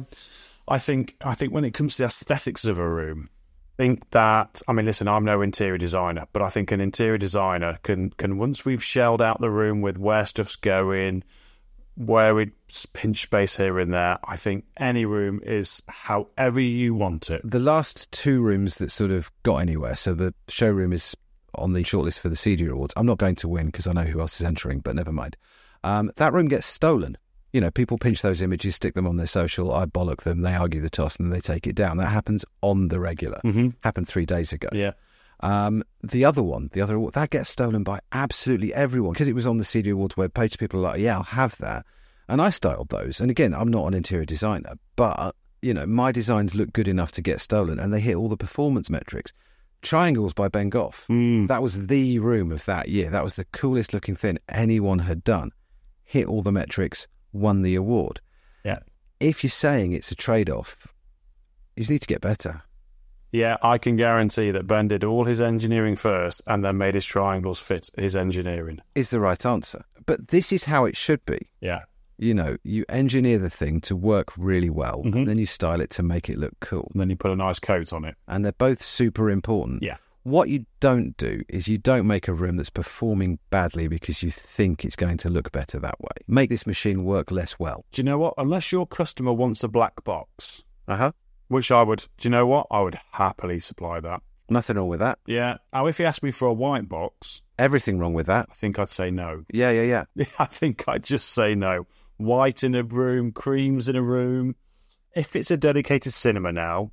I 0.68 0.78
think, 0.78 1.16
I 1.24 1.36
think 1.36 1.54
when 1.54 1.66
it 1.66 1.74
comes 1.74 1.96
to 1.96 2.04
the 2.04 2.08
aesthetics 2.08 2.66
of 2.66 2.80
a 2.80 2.88
room, 2.88 3.30
I 3.78 3.84
think 3.84 4.10
that 4.12 4.62
I 4.70 4.74
mean, 4.74 4.86
listen, 4.86 5.10
I'm 5.10 5.26
no 5.26 5.42
interior 5.42 5.78
designer, 5.78 6.28
but 6.32 6.42
I 6.42 6.50
think 6.50 6.72
an 6.72 6.80
interior 6.80 7.18
designer 7.18 7.78
can 7.84 8.10
can 8.12 8.38
once 8.38 8.64
we've 8.64 8.82
shelled 8.82 9.22
out 9.22 9.42
the 9.42 9.50
room 9.50 9.82
with 9.82 9.98
where 9.98 10.24
stuff's 10.24 10.56
going, 10.56 11.26
where 11.96 12.36
we 12.36 12.52
pinch 12.94 13.24
space 13.24 13.58
here 13.58 13.80
and 13.80 13.94
there. 13.94 14.18
I 14.24 14.38
think 14.38 14.66
any 14.78 15.06
room 15.06 15.42
is 15.44 15.82
however 15.88 16.60
you 16.60 16.94
want 16.94 17.30
it. 17.30 17.42
The 17.44 17.60
last 17.60 18.12
two 18.12 18.42
rooms 18.42 18.78
that 18.78 18.92
sort 18.92 19.12
of 19.12 19.32
got 19.44 19.58
anywhere, 19.58 19.96
so 19.96 20.14
the 20.14 20.34
showroom 20.48 20.94
is 20.94 21.16
on 21.56 21.74
the 21.74 21.84
shortlist 21.84 22.20
for 22.20 22.30
the 22.30 22.36
CEDIA 22.36 22.72
Awards. 22.72 22.94
I'm 22.98 23.06
not 23.06 23.18
going 23.18 23.36
to 23.36 23.48
win 23.48 23.68
because 23.68 23.88
I 23.88 23.94
know 23.94 24.04
who 24.04 24.20
else 24.20 24.40
is 24.40 24.46
entering, 24.46 24.80
but 24.80 24.96
never 24.96 25.12
mind. 25.12 25.38
Um, 25.84 26.12
that 26.18 26.34
room 26.34 26.48
gets 26.48 26.66
stolen. 26.66 27.18
You 27.54 27.62
know, 27.62 27.72
people 27.72 27.98
pinch 27.98 28.22
those 28.22 28.42
images, 28.42 28.76
stick 28.76 28.96
them 28.96 29.08
on 29.08 29.16
their 29.16 29.28
social. 29.28 29.74
I 29.74 29.86
bollock 29.86 30.24
them. 30.24 30.42
They 30.42 30.54
argue 30.54 30.82
the 30.82 30.90
toss, 30.90 31.16
and 31.16 31.28
then 31.28 31.32
they 31.32 31.40
take 31.40 31.66
it 31.66 31.76
down. 31.76 31.98
That 31.98 32.08
happens 32.08 32.44
on 32.62 32.90
the 32.90 33.00
regular. 33.00 33.40
Mm-hmm. 33.46 33.70
Happened 33.82 34.10
three 34.10 34.26
days 34.26 34.52
ago. 34.52 34.68
Yeah. 34.74 34.92
Um, 35.42 35.84
the 36.04 36.26
other 36.26 36.44
one, 36.44 36.70
the 36.74 36.82
other 36.82 36.96
award, 36.96 37.14
that 37.14 37.30
gets 37.30 37.50
stolen 37.50 37.84
by 37.84 38.00
absolutely 38.12 38.74
everyone 38.74 39.14
because 39.14 39.28
it 39.28 39.36
was 39.36 39.48
on 39.48 39.58
the 39.58 39.64
CEDIA 39.64 39.94
Awards 39.94 40.16
webpage. 40.16 40.58
People 40.58 40.80
are 40.80 40.92
like, 40.92 41.02
"Yeah, 41.02 41.18
I'll 41.18 41.24
have 41.24 41.58
that," 41.58 41.86
and 42.28 42.42
I 42.42 42.50
styled 42.50 42.90
those. 42.90 43.20
And 43.20 43.30
again, 43.30 43.54
I'm 43.54 43.70
not 43.70 43.88
an 43.88 43.94
interior 43.94 44.26
designer, 44.26 44.74
but 44.96 45.36
you 45.62 45.74
know, 45.74 45.86
my 45.86 46.12
designs 46.12 46.54
look 46.54 46.74
good 46.74 46.88
enough 46.88 47.12
to 47.14 47.22
get 47.22 47.42
stolen, 47.42 47.80
and 47.80 47.92
they 47.92 48.00
hit 48.00 48.16
all 48.16 48.30
the 48.30 48.38
performance 48.38 48.90
metrics. 48.90 49.34
Triangles 49.82 50.34
by 50.34 50.48
Ben 50.48 50.70
Goff. 50.70 51.06
Mm. 51.10 51.48
That 51.48 51.62
was 51.62 51.88
the 51.88 52.20
room 52.20 52.52
of 52.52 52.66
that 52.66 52.90
year. 52.90 53.10
That 53.10 53.24
was 53.24 53.36
the 53.36 53.46
coolest 53.46 53.94
looking 53.94 54.16
thing 54.16 54.40
anyone 54.50 55.00
had 55.00 55.24
done. 55.24 55.52
Hit 56.04 56.28
all 56.28 56.42
the 56.42 56.52
metrics, 56.52 57.08
won 57.34 57.62
the 57.62 57.76
award. 57.76 58.22
Yeah. 58.64 58.80
If 59.20 59.44
you're 59.44 59.52
saying 59.52 59.92
it's 59.92 60.12
a 60.12 60.16
trade 60.16 60.50
off, 60.50 60.88
you 61.76 61.86
need 61.86 62.02
to 62.02 62.08
get 62.08 62.22
better. 62.22 62.64
Yeah, 63.36 63.58
I 63.62 63.78
can 63.78 63.98
guarantee 63.98 64.52
that 64.52 64.66
Ben 64.66 64.88
did 64.88 65.04
all 65.04 65.26
his 65.26 65.42
engineering 65.42 65.98
first 65.98 66.42
and 66.48 66.64
then 66.64 66.78
made 66.78 66.94
his 66.96 67.06
triangles 67.06 67.60
fit 67.60 67.90
his 67.98 68.16
engineering. 68.16 68.80
Is 68.96 69.10
the 69.10 69.20
right 69.20 69.46
answer. 69.46 69.84
But 70.06 70.30
this 70.30 70.54
is 70.54 70.64
how 70.64 70.86
it 70.86 70.96
should 70.96 71.26
be. 71.26 71.50
Yeah. 71.60 71.82
You 72.18 72.34
know, 72.34 72.56
you 72.64 72.86
engineer 72.88 73.38
the 73.40 73.50
thing 73.50 73.82
to 73.82 73.96
work 73.96 74.32
really 74.38 74.70
well, 74.70 75.04
Mhm. 75.04 75.14
and 75.16 75.28
then 75.28 75.38
you 75.38 75.46
style 75.46 75.82
it 75.82 75.90
to 75.92 76.04
make 76.04 76.30
it 76.30 76.38
look 76.38 76.54
cool. 76.62 76.90
And 76.94 77.02
then 77.02 77.10
you 77.10 77.18
put 77.18 77.32
a 77.32 77.36
nice 77.36 77.60
coat 77.60 77.92
on 77.92 78.06
it. 78.06 78.16
And 78.30 78.46
they're 78.46 78.54
both 78.54 78.82
super 78.82 79.30
important. 79.30 79.84
Yeah. 79.84 79.98
What 80.24 80.48
you 80.48 80.66
don't 80.80 81.18
do 81.18 81.42
is 81.50 81.68
you 81.68 81.78
don't 81.78 82.08
make 82.08 82.30
a 82.30 82.34
room 82.34 82.56
that's 82.56 82.70
performing 82.70 83.38
badly 83.50 83.90
because 83.90 84.24
you 84.24 84.32
think 84.32 84.86
it's 84.86 84.96
going 84.96 85.18
to 85.18 85.30
look 85.30 85.52
better 85.52 85.78
that 85.80 86.00
way. 86.00 86.16
Make 86.28 86.50
this 86.50 86.66
machine 86.66 87.04
work 87.04 87.32
less 87.32 87.60
well. 87.60 87.84
Do 87.92 88.00
you 88.00 88.06
know 88.06 88.18
what? 88.18 88.34
Unless 88.38 88.72
your 88.72 88.88
customer 88.88 89.34
wants 89.34 89.62
a 89.64 89.68
black 89.68 90.04
box, 90.06 90.64
Uh 90.88 90.96
huh. 90.98 91.12
Which 91.48 91.72
I 91.72 91.84
would, 91.84 92.06
do 92.18 92.28
you 92.28 92.32
know 92.32 92.48
what? 92.48 92.68
I 92.72 92.82
would 92.82 93.00
happily 93.12 93.60
supply 93.60 94.00
that. 94.00 94.22
Nothing 94.50 94.78
wrong 94.78 94.88
with 94.88 95.00
that. 95.00 95.20
Yeah. 95.26 95.58
Now, 95.74 95.88
if 95.88 95.98
he 95.98 96.06
asked 96.06 96.24
me 96.24 96.32
for 96.32 96.48
a 96.48 96.54
white 96.54 96.88
box, 96.88 97.42
Everything 97.58 98.00
wrong 98.00 98.14
with 98.14 98.28
that. 98.28 98.48
I 98.52 98.54
think 98.54 98.80
I'd 98.80 98.90
say 98.90 99.12
no. 99.12 99.46
Yeah, 99.52 99.72
yeah, 99.72 100.06
yeah. 100.16 100.26
I 100.40 100.46
think 100.46 100.84
I'd 100.88 101.04
just 101.04 101.30
say 101.30 101.56
no. 101.56 101.88
White 102.18 102.64
in 102.64 102.76
a 102.76 102.84
room, 102.84 103.32
creams 103.32 103.88
in 103.88 103.96
a 103.96 104.02
room. 104.02 104.56
If 105.16 105.36
it's 105.36 105.52
a 105.52 105.58
dedicated 105.58 106.12
cinema 106.12 106.52
now, 106.52 106.92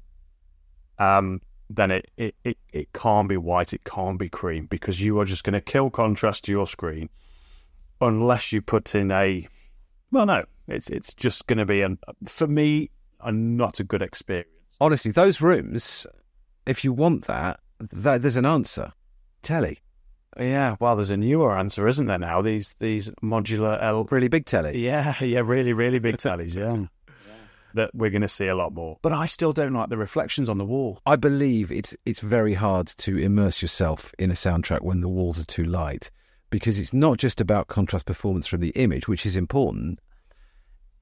um, 0.98 1.40
then 1.68 1.90
it, 1.90 2.10
it, 2.16 2.34
it, 2.44 2.58
it 2.72 2.92
can't 2.92 3.28
be 3.28 3.36
white, 3.36 3.72
it 3.72 3.82
can't 3.82 4.18
be 4.18 4.28
cream, 4.28 4.66
because 4.66 5.02
you 5.02 5.18
are 5.18 5.24
just 5.24 5.42
going 5.42 5.54
to 5.54 5.60
kill 5.60 5.90
contrast 5.90 6.44
to 6.44 6.52
your 6.52 6.66
screen 6.66 7.08
unless 8.00 8.52
you 8.52 8.62
put 8.62 8.94
in 8.94 9.10
a. 9.10 9.48
Well, 10.12 10.26
no, 10.26 10.44
it's 10.68 10.90
it's 10.90 11.14
just 11.14 11.48
going 11.48 11.58
to 11.58 11.66
be, 11.66 11.82
an, 11.82 11.98
for 12.26 12.46
me, 12.46 12.90
a 13.22 13.32
not 13.32 13.80
a 13.80 13.84
good 13.84 14.02
experience. 14.02 14.48
Honestly, 14.80 15.10
those 15.10 15.40
rooms, 15.40 16.06
if 16.66 16.84
you 16.84 16.92
want 16.92 17.26
that, 17.26 17.60
that 17.78 18.22
there's 18.22 18.36
an 18.36 18.46
answer. 18.46 18.92
Telly. 19.42 19.80
Yeah, 20.38 20.76
well, 20.80 20.96
there's 20.96 21.10
a 21.10 21.16
newer 21.16 21.56
answer, 21.56 21.86
isn't 21.86 22.06
there? 22.06 22.18
Now 22.18 22.40
these 22.42 22.74
these 22.78 23.10
modular 23.22 23.82
L 23.82 24.04
Really 24.04 24.28
big 24.28 24.46
telly. 24.46 24.78
Yeah, 24.78 25.14
yeah, 25.20 25.40
really, 25.44 25.72
really 25.72 25.98
big 25.98 26.18
tallies, 26.18 26.56
yeah. 26.56 26.86
That 27.74 27.90
we're 27.94 28.10
going 28.10 28.20
to 28.20 28.28
see 28.28 28.48
a 28.48 28.54
lot 28.54 28.74
more. 28.74 28.98
But 29.00 29.14
I 29.14 29.24
still 29.24 29.54
don't 29.54 29.72
like 29.72 29.88
the 29.88 29.96
reflections 29.96 30.50
on 30.50 30.58
the 30.58 30.64
wall. 30.64 31.00
I 31.06 31.16
believe 31.16 31.72
it's 31.72 31.96
it's 32.04 32.20
very 32.20 32.52
hard 32.52 32.86
to 32.98 33.16
immerse 33.16 33.62
yourself 33.62 34.14
in 34.18 34.30
a 34.30 34.34
soundtrack 34.34 34.82
when 34.82 35.00
the 35.00 35.08
walls 35.08 35.38
are 35.38 35.46
too 35.46 35.64
light 35.64 36.10
because 36.50 36.78
it's 36.78 36.92
not 36.92 37.16
just 37.16 37.40
about 37.40 37.68
contrast 37.68 38.04
performance 38.04 38.46
from 38.46 38.60
the 38.60 38.68
image, 38.70 39.08
which 39.08 39.24
is 39.24 39.36
important. 39.36 39.98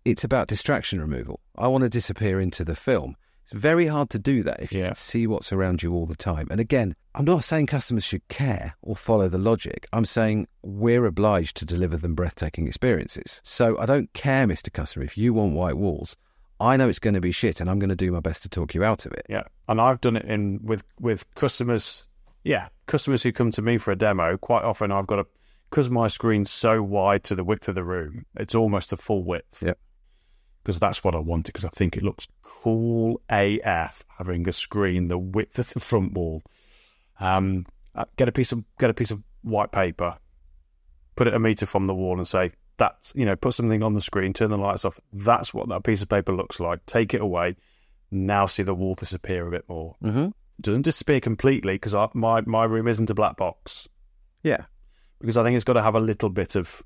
It's 0.04 0.24
about 0.24 0.48
distraction 0.48 1.00
removal. 1.00 1.40
I 1.56 1.68
want 1.68 1.82
to 1.82 1.88
disappear 1.90 2.40
into 2.40 2.64
the 2.64 2.74
film. 2.74 3.16
It's 3.44 3.60
very 3.60 3.86
hard 3.86 4.10
to 4.10 4.18
do 4.18 4.42
that 4.44 4.60
if 4.62 4.72
you 4.72 4.80
Yeah. 4.80 4.86
can 4.86 4.94
see 4.94 5.26
what's 5.26 5.52
around 5.52 5.82
you 5.82 5.92
all 5.92 6.06
the 6.06 6.16
time. 6.16 6.46
And 6.50 6.60
again, 6.60 6.94
I'm 7.14 7.24
not 7.24 7.44
saying 7.44 7.66
customers 7.66 8.04
should 8.04 8.26
care 8.28 8.74
or 8.82 8.96
follow 8.96 9.28
the 9.28 9.38
logic. 9.38 9.86
I'm 9.92 10.04
saying 10.04 10.46
we're 10.62 11.04
obliged 11.04 11.56
to 11.58 11.64
deliver 11.64 11.96
them 11.96 12.14
breathtaking 12.14 12.66
experiences. 12.66 13.40
So 13.44 13.78
I 13.78 13.86
don't 13.86 14.12
care, 14.14 14.46
Mr. 14.46 14.72
Customer, 14.72 15.04
if 15.04 15.18
you 15.18 15.34
want 15.34 15.54
white 15.54 15.76
walls. 15.76 16.16
I 16.60 16.76
know 16.76 16.88
it's 16.88 16.98
going 16.98 17.14
to 17.14 17.20
be 17.22 17.32
shit 17.32 17.60
and 17.60 17.68
I'm 17.70 17.78
going 17.78 17.88
to 17.90 17.96
do 17.96 18.12
my 18.12 18.20
best 18.20 18.42
to 18.42 18.48
talk 18.48 18.74
you 18.74 18.84
out 18.84 19.06
of 19.06 19.12
it. 19.12 19.26
Yeah, 19.28 19.44
and 19.68 19.80
I've 19.80 20.00
done 20.00 20.16
it 20.16 20.26
in 20.26 20.60
with 20.62 20.84
with 21.00 21.24
customers. 21.34 22.06
Yeah, 22.44 22.68
customers 22.86 23.22
who 23.22 23.32
come 23.32 23.50
to 23.52 23.62
me 23.62 23.78
for 23.78 23.90
a 23.92 23.96
demo. 23.96 24.36
Quite 24.36 24.62
often, 24.64 24.92
I've 24.92 25.06
got 25.06 25.18
a 25.20 25.26
because 25.70 25.88
my 25.90 26.08
screen's 26.08 26.50
so 26.50 26.82
wide 26.82 27.24
to 27.24 27.34
the 27.34 27.44
width 27.44 27.68
of 27.68 27.76
the 27.76 27.84
room. 27.84 28.26
It's 28.36 28.54
almost 28.54 28.90
the 28.90 28.96
full 28.96 29.24
width. 29.24 29.62
Yep. 29.62 29.78
Because 30.62 30.78
that's 30.78 31.02
what 31.02 31.14
I 31.14 31.18
wanted. 31.18 31.46
Because 31.46 31.64
I 31.64 31.70
think 31.70 31.96
it 31.96 32.02
looks 32.02 32.28
cool 32.42 33.20
AF 33.30 34.04
having 34.18 34.48
a 34.48 34.52
screen 34.52 35.08
the 35.08 35.18
width 35.18 35.58
of 35.58 35.70
the 35.70 35.80
front 35.80 36.12
wall. 36.12 36.42
Um, 37.18 37.66
uh, 37.94 38.04
get 38.16 38.28
a 38.28 38.32
piece 38.32 38.52
of 38.52 38.62
get 38.78 38.90
a 38.90 38.94
piece 38.94 39.10
of 39.10 39.22
white 39.42 39.72
paper, 39.72 40.16
put 41.16 41.26
it 41.26 41.34
a 41.34 41.38
meter 41.38 41.66
from 41.66 41.86
the 41.86 41.94
wall, 41.94 42.18
and 42.18 42.28
say 42.28 42.52
that's 42.76 43.12
you 43.16 43.24
know 43.26 43.36
put 43.36 43.54
something 43.54 43.82
on 43.82 43.94
the 43.94 44.00
screen, 44.00 44.32
turn 44.32 44.50
the 44.50 44.56
lights 44.58 44.84
off. 44.84 45.00
That's 45.12 45.52
what 45.54 45.68
that 45.70 45.82
piece 45.84 46.02
of 46.02 46.08
paper 46.08 46.32
looks 46.34 46.60
like. 46.60 46.84
Take 46.86 47.14
it 47.14 47.20
away. 47.20 47.56
Now 48.10 48.46
see 48.46 48.62
the 48.62 48.74
wall 48.74 48.94
disappear 48.94 49.46
a 49.46 49.50
bit 49.50 49.68
more 49.68 49.94
Mm-hmm. 50.02 50.28
doesn't 50.60 50.82
disappear 50.82 51.20
completely 51.20 51.74
because 51.74 51.94
my 52.14 52.40
my 52.42 52.64
room 52.64 52.88
isn't 52.88 53.08
a 53.10 53.14
black 53.14 53.36
box 53.36 53.88
Yeah. 54.42 54.64
because 55.20 55.36
I 55.38 55.42
think 55.44 55.54
it's 55.56 55.64
got 55.64 55.74
to 55.74 55.82
have 55.82 55.94
a 55.94 56.00
little 56.00 56.28
bit 56.28 56.56
of 56.56 56.82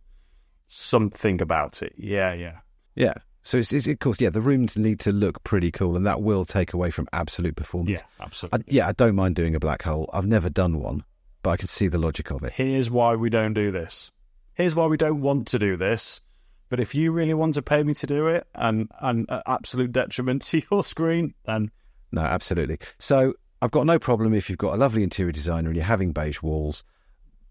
something 0.68 1.40
about 1.40 1.82
it. 1.82 1.94
Yeah, 1.96 2.32
yeah, 2.34 2.58
Yeah. 2.94 3.14
So 3.44 3.58
it's, 3.58 3.72
it's 3.74 3.86
of 3.86 3.98
course, 3.98 4.18
yeah, 4.20 4.30
the 4.30 4.40
rooms 4.40 4.78
need 4.78 5.00
to 5.00 5.12
look 5.12 5.44
pretty 5.44 5.70
cool, 5.70 5.96
and 5.96 6.06
that 6.06 6.22
will 6.22 6.46
take 6.46 6.72
away 6.72 6.90
from 6.90 7.06
absolute 7.12 7.56
performance. 7.56 8.00
yeah, 8.00 8.06
I, 8.18 8.24
absolutely. 8.24 8.74
yeah, 8.74 8.88
I 8.88 8.92
don't 8.92 9.14
mind 9.14 9.36
doing 9.36 9.54
a 9.54 9.60
black 9.60 9.82
hole. 9.82 10.08
I've 10.14 10.26
never 10.26 10.48
done 10.48 10.80
one, 10.80 11.04
but 11.42 11.50
I 11.50 11.56
can 11.58 11.68
see 11.68 11.86
the 11.86 11.98
logic 11.98 12.30
of 12.30 12.42
it. 12.42 12.54
Here's 12.54 12.90
why 12.90 13.14
we 13.16 13.28
don't 13.28 13.52
do 13.52 13.70
this. 13.70 14.10
Here's 14.54 14.74
why 14.74 14.86
we 14.86 14.96
don't 14.96 15.20
want 15.20 15.46
to 15.48 15.58
do 15.58 15.76
this. 15.76 16.22
But 16.70 16.80
if 16.80 16.94
you 16.94 17.12
really 17.12 17.34
want 17.34 17.54
to 17.54 17.62
pay 17.62 17.82
me 17.82 17.92
to 17.94 18.06
do 18.06 18.28
it, 18.28 18.46
and 18.54 18.90
and 19.00 19.30
at 19.30 19.42
absolute 19.46 19.92
detriment 19.92 20.40
to 20.46 20.62
your 20.70 20.82
screen, 20.82 21.34
then 21.44 21.70
No, 22.12 22.22
absolutely. 22.22 22.78
So 22.98 23.34
I've 23.60 23.72
got 23.72 23.84
no 23.84 23.98
problem 23.98 24.32
if 24.32 24.48
you've 24.48 24.58
got 24.58 24.74
a 24.74 24.78
lovely 24.78 25.02
interior 25.02 25.32
designer 25.32 25.68
and 25.68 25.76
you're 25.76 25.84
having 25.84 26.12
beige 26.12 26.40
walls, 26.40 26.82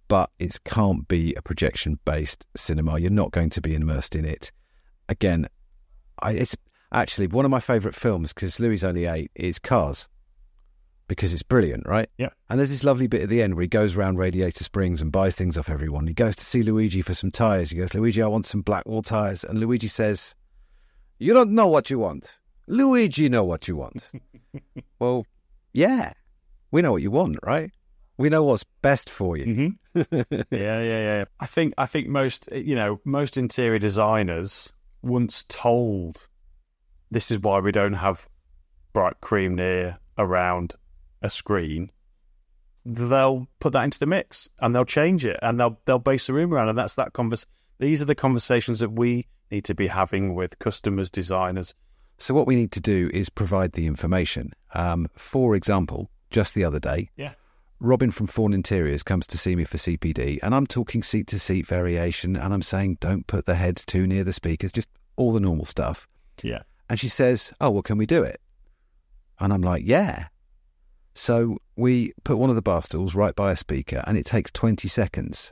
but 0.08 0.32
it 0.40 0.58
can't 0.64 1.08
be 1.08 1.36
a 1.36 1.44
projection 1.44 2.00
based 2.04 2.48
cinema. 2.56 3.00
You're 3.00 3.12
not 3.12 3.32
going 3.32 3.52
to 3.52 3.62
be 3.62 3.76
immersed 3.76 4.16
in 4.16 4.26
it. 4.26 4.52
Again, 5.08 5.48
I, 6.24 6.32
it's 6.32 6.56
actually 6.92 7.28
one 7.28 7.46
of 7.46 7.52
my 7.52 7.60
favourite 7.60 7.96
films 7.96 8.34
because 8.34 8.60
Louis 8.60 8.84
only 8.84 9.06
eight 9.06 9.32
is 9.36 9.60
Cars 9.60 10.08
because 11.08 11.34
it's 11.34 11.44
brilliant, 11.44 11.86
right? 11.88 12.10
Yeah. 12.18 12.30
And 12.50 12.60
there's 12.60 12.70
this 12.70 12.84
lovely 12.84 13.08
bit 13.08 13.22
at 13.22 13.30
the 13.30 13.42
end 13.42 13.56
where 13.56 13.64
he 13.64 13.68
goes 13.68 13.96
around 13.96 14.18
Radiator 14.18 14.64
Springs 14.64 15.02
and 15.02 15.12
buys 15.12 15.36
things 15.36 15.58
off 15.58 15.70
everyone. 15.70 16.08
He 16.08 16.14
goes 16.14 16.36
to 16.38 16.46
see 16.46 16.64
Luigi 16.64 17.02
for 17.02 17.14
some 17.14 17.32
tyres. 17.32 17.70
He 17.70 17.78
goes, 17.78 17.94
Luigi, 17.94 18.22
I 18.22 18.28
want 18.28 18.46
some 18.46 18.64
Blackwall 18.64 19.04
tyres. 19.04 19.44
And 19.44 19.60
Luigi 19.60 19.88
says, 19.88 20.34
You 21.20 21.34
don't 21.34 21.52
know 21.52 21.68
what 21.68 21.90
you 21.90 22.00
want. 22.00 22.40
Luigi 22.68 23.30
know 23.30 23.44
what 23.44 23.68
you 23.68 23.76
want. 23.76 24.12
well, 25.00 25.26
yeah, 25.74 26.14
we 26.72 26.82
know 26.82 26.94
what 26.94 27.02
you 27.02 27.12
want, 27.12 27.38
right? 27.44 27.72
We 28.18 28.30
know 28.30 28.44
what's 28.44 28.64
best 28.82 29.10
for 29.10 29.36
you. 29.38 29.46
Mm-hmm. 29.96 30.06
yeah, 30.52 30.82
yeah, 30.82 30.82
yeah. 30.82 31.26
I 31.40 31.46
think 31.46 31.74
I 31.78 31.86
think 31.86 32.08
most 32.08 32.48
you 32.52 32.76
know 32.76 33.02
most 33.04 33.38
interior 33.38 33.80
designers 33.80 34.72
once 35.04 35.46
told 35.48 36.28
this 37.12 37.30
is 37.30 37.40
why 37.40 37.60
we 37.60 37.72
don't 37.72 37.94
have 37.94 38.28
bright 38.94 39.20
cream 39.22 39.56
near 39.56 39.98
around 40.18 40.74
a 41.22 41.30
screen. 41.30 41.92
They'll 42.86 43.48
put 43.60 43.74
that 43.74 43.84
into 43.84 44.00
the 44.00 44.06
mix 44.06 44.50
and 44.60 44.74
they'll 44.74 44.86
change 44.86 45.26
it 45.26 45.40
and 45.42 45.60
they'll 45.60 45.80
they'll 45.86 46.00
base 46.00 46.28
the 46.28 46.34
room 46.34 46.54
around 46.54 46.70
and 46.70 46.78
that's 46.78 46.96
that 46.96 47.14
convers. 47.14 47.46
These 47.80 48.02
are 48.02 48.06
the 48.06 48.16
conversations 48.16 48.80
that 48.80 48.92
we 48.92 49.28
need 49.52 49.66
to 49.66 49.76
be 49.76 49.88
having 49.88 50.36
with 50.36 50.58
customers, 50.60 51.10
designers. 51.10 51.74
So 52.18 52.34
what 52.34 52.48
we 52.48 52.56
need 52.56 52.72
to 52.74 52.80
do 52.80 53.10
is 53.14 53.30
provide 53.30 53.74
the 53.74 53.88
information. 53.88 54.54
Um, 54.74 55.08
for 55.16 55.56
example, 55.56 56.10
just 56.30 56.54
the 56.56 56.64
other 56.64 56.80
day, 56.80 57.10
Yeah. 57.16 57.34
Robin 57.84 58.12
from 58.12 58.28
Fawn 58.28 58.54
Interiors 58.54 59.04
comes 59.04 59.28
to 59.28 59.38
see 59.38 59.58
me 59.58 59.66
for 59.66 59.76
CPD, 59.78 60.40
and 60.42 60.56
I'm 60.56 60.66
talking 60.66 61.04
seat 61.04 61.28
to 61.28 61.38
seat 61.38 61.68
variation, 61.68 62.38
and 62.38 62.54
I'm 62.54 62.62
saying 62.62 62.98
don't 63.02 63.28
put 63.28 63.46
the 63.46 63.56
heads 63.56 63.84
too 63.84 64.08
near 64.08 64.24
the 64.24 64.32
speakers, 64.32 64.72
just 64.72 64.88
all 65.18 65.34
the 65.34 65.42
normal 65.42 65.66
stuff. 65.66 66.08
Yeah. 66.42 66.62
And 66.90 66.98
she 66.98 67.10
says, 67.10 67.52
"Oh, 67.60 67.72
well, 67.72 67.82
can 67.82 67.98
we 67.98 68.06
do 68.06 68.24
it?" 68.24 68.40
And 69.38 69.52
I'm 69.52 69.62
like, 69.62 69.84
"Yeah." 69.86 70.28
So 71.14 71.58
we 71.76 72.14
put 72.24 72.38
one 72.38 72.50
of 72.50 72.56
the 72.56 72.62
bar 72.62 72.82
stools 72.84 73.16
right 73.16 73.36
by 73.36 73.52
a 73.52 73.58
speaker, 73.58 74.02
and 74.08 74.18
it 74.18 74.26
takes 74.26 74.50
20 74.52 74.88
seconds, 74.88 75.52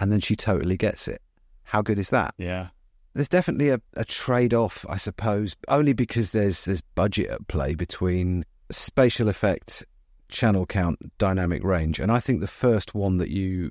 and 0.00 0.10
then 0.10 0.20
she 0.20 0.36
totally 0.36 0.78
gets 0.78 1.06
it. 1.06 1.20
How 1.64 1.82
good 1.82 1.98
is 1.98 2.08
that? 2.08 2.34
Yeah. 2.38 2.68
There's 3.12 3.28
definitely 3.28 3.68
a, 3.68 3.80
a 3.92 4.06
trade 4.06 4.54
off, 4.54 4.86
I 4.88 4.96
suppose, 4.96 5.54
only 5.68 5.92
because 5.92 6.30
there's 6.30 6.64
there's 6.64 6.80
budget 6.80 7.28
at 7.28 7.46
play 7.46 7.74
between 7.74 8.46
spatial 8.70 9.28
effect, 9.28 9.84
channel 10.28 10.66
count, 10.66 10.98
dynamic 11.18 11.62
range, 11.64 11.98
and 11.98 12.12
I 12.12 12.20
think 12.20 12.40
the 12.40 12.46
first 12.46 12.94
one 12.94 13.18
that 13.18 13.30
you 13.30 13.70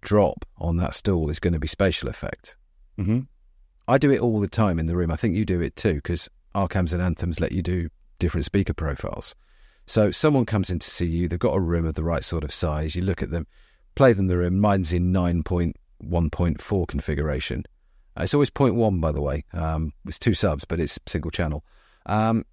drop 0.00 0.44
on 0.58 0.76
that 0.76 0.94
stool 0.94 1.30
is 1.30 1.38
going 1.38 1.52
to 1.52 1.58
be 1.58 1.68
spatial 1.68 2.08
effect. 2.08 2.56
Mm-hmm. 2.98 3.20
I 3.88 3.98
do 3.98 4.10
it 4.10 4.20
all 4.20 4.38
the 4.38 4.48
time 4.48 4.78
in 4.78 4.86
the 4.86 4.96
room. 4.96 5.10
I 5.10 5.16
think 5.16 5.34
you 5.34 5.44
do 5.44 5.60
it 5.60 5.74
too 5.74 5.94
because 5.94 6.28
Arcams 6.54 6.92
and 6.92 7.02
Anthems 7.02 7.40
let 7.40 7.52
you 7.52 7.62
do 7.62 7.88
different 8.18 8.44
speaker 8.44 8.74
profiles. 8.74 9.34
So 9.86 10.12
someone 10.12 10.46
comes 10.46 10.70
in 10.70 10.78
to 10.78 10.88
see 10.88 11.06
you, 11.06 11.26
they've 11.26 11.38
got 11.38 11.56
a 11.56 11.60
room 11.60 11.84
of 11.84 11.94
the 11.94 12.04
right 12.04 12.24
sort 12.24 12.44
of 12.44 12.52
size. 12.52 12.94
You 12.94 13.02
look 13.02 13.22
at 13.22 13.30
them, 13.30 13.46
play 13.96 14.12
them 14.12 14.28
the 14.28 14.36
room. 14.36 14.60
Mine's 14.60 14.92
in 14.92 15.12
9.1.4 15.12 16.86
configuration. 16.86 17.64
Uh, 18.16 18.22
it's 18.22 18.34
always 18.34 18.50
0.1, 18.50 19.00
by 19.00 19.10
the 19.10 19.20
way. 19.20 19.44
Um, 19.52 19.92
it's 20.06 20.18
two 20.18 20.34
subs, 20.34 20.64
but 20.64 20.78
it's 20.78 20.98
single 21.06 21.30
channel. 21.30 21.64
Um, 22.06 22.44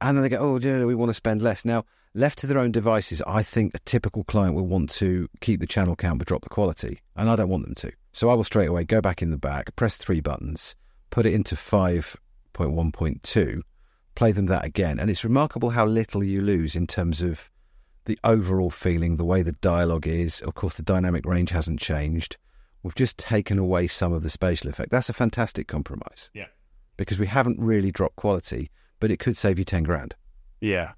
and 0.00 0.16
then 0.16 0.22
they 0.22 0.28
go, 0.28 0.38
oh, 0.38 0.58
yeah, 0.58 0.84
we 0.84 0.94
want 0.94 1.10
to 1.10 1.14
spend 1.14 1.42
less. 1.42 1.64
Now, 1.64 1.84
left 2.16 2.38
to 2.38 2.46
their 2.46 2.58
own 2.58 2.72
devices, 2.72 3.22
I 3.26 3.42
think 3.42 3.74
a 3.74 3.78
typical 3.80 4.24
client 4.24 4.54
will 4.54 4.66
want 4.66 4.90
to 4.94 5.28
keep 5.40 5.60
the 5.60 5.66
channel 5.66 5.94
count 5.94 6.18
but 6.18 6.28
drop 6.28 6.42
the 6.42 6.48
quality. 6.48 7.00
And 7.14 7.28
I 7.28 7.36
don't 7.36 7.48
want 7.48 7.64
them 7.64 7.74
to. 7.76 7.92
So 8.12 8.30
I 8.30 8.34
will 8.34 8.44
straight 8.44 8.68
away 8.68 8.84
go 8.84 9.00
back 9.00 9.20
in 9.20 9.30
the 9.30 9.36
back, 9.36 9.76
press 9.76 9.98
three 9.98 10.20
buttons, 10.20 10.74
put 11.10 11.26
it 11.26 11.34
into 11.34 11.54
5.1.2, 11.54 13.60
play 14.14 14.32
them 14.32 14.46
that 14.46 14.64
again. 14.64 14.98
And 14.98 15.10
it's 15.10 15.24
remarkable 15.24 15.70
how 15.70 15.84
little 15.84 16.24
you 16.24 16.40
lose 16.40 16.74
in 16.74 16.86
terms 16.86 17.20
of 17.20 17.50
the 18.06 18.18
overall 18.24 18.70
feeling, 18.70 19.16
the 19.16 19.24
way 19.24 19.42
the 19.42 19.52
dialogue 19.52 20.06
is. 20.06 20.40
Of 20.40 20.54
course, 20.54 20.74
the 20.74 20.82
dynamic 20.82 21.26
range 21.26 21.50
hasn't 21.50 21.80
changed. 21.80 22.38
We've 22.82 22.94
just 22.94 23.18
taken 23.18 23.58
away 23.58 23.88
some 23.88 24.12
of 24.12 24.22
the 24.22 24.30
spatial 24.30 24.70
effect. 24.70 24.90
That's 24.90 25.10
a 25.10 25.12
fantastic 25.12 25.68
compromise. 25.68 26.30
Yeah. 26.32 26.46
Because 26.96 27.18
we 27.18 27.26
haven't 27.26 27.60
really 27.60 27.90
dropped 27.90 28.16
quality, 28.16 28.70
but 29.00 29.10
it 29.10 29.18
could 29.18 29.36
save 29.36 29.58
you 29.58 29.64
10 29.64 29.82
grand. 29.82 30.14
Yeah. 30.60 30.92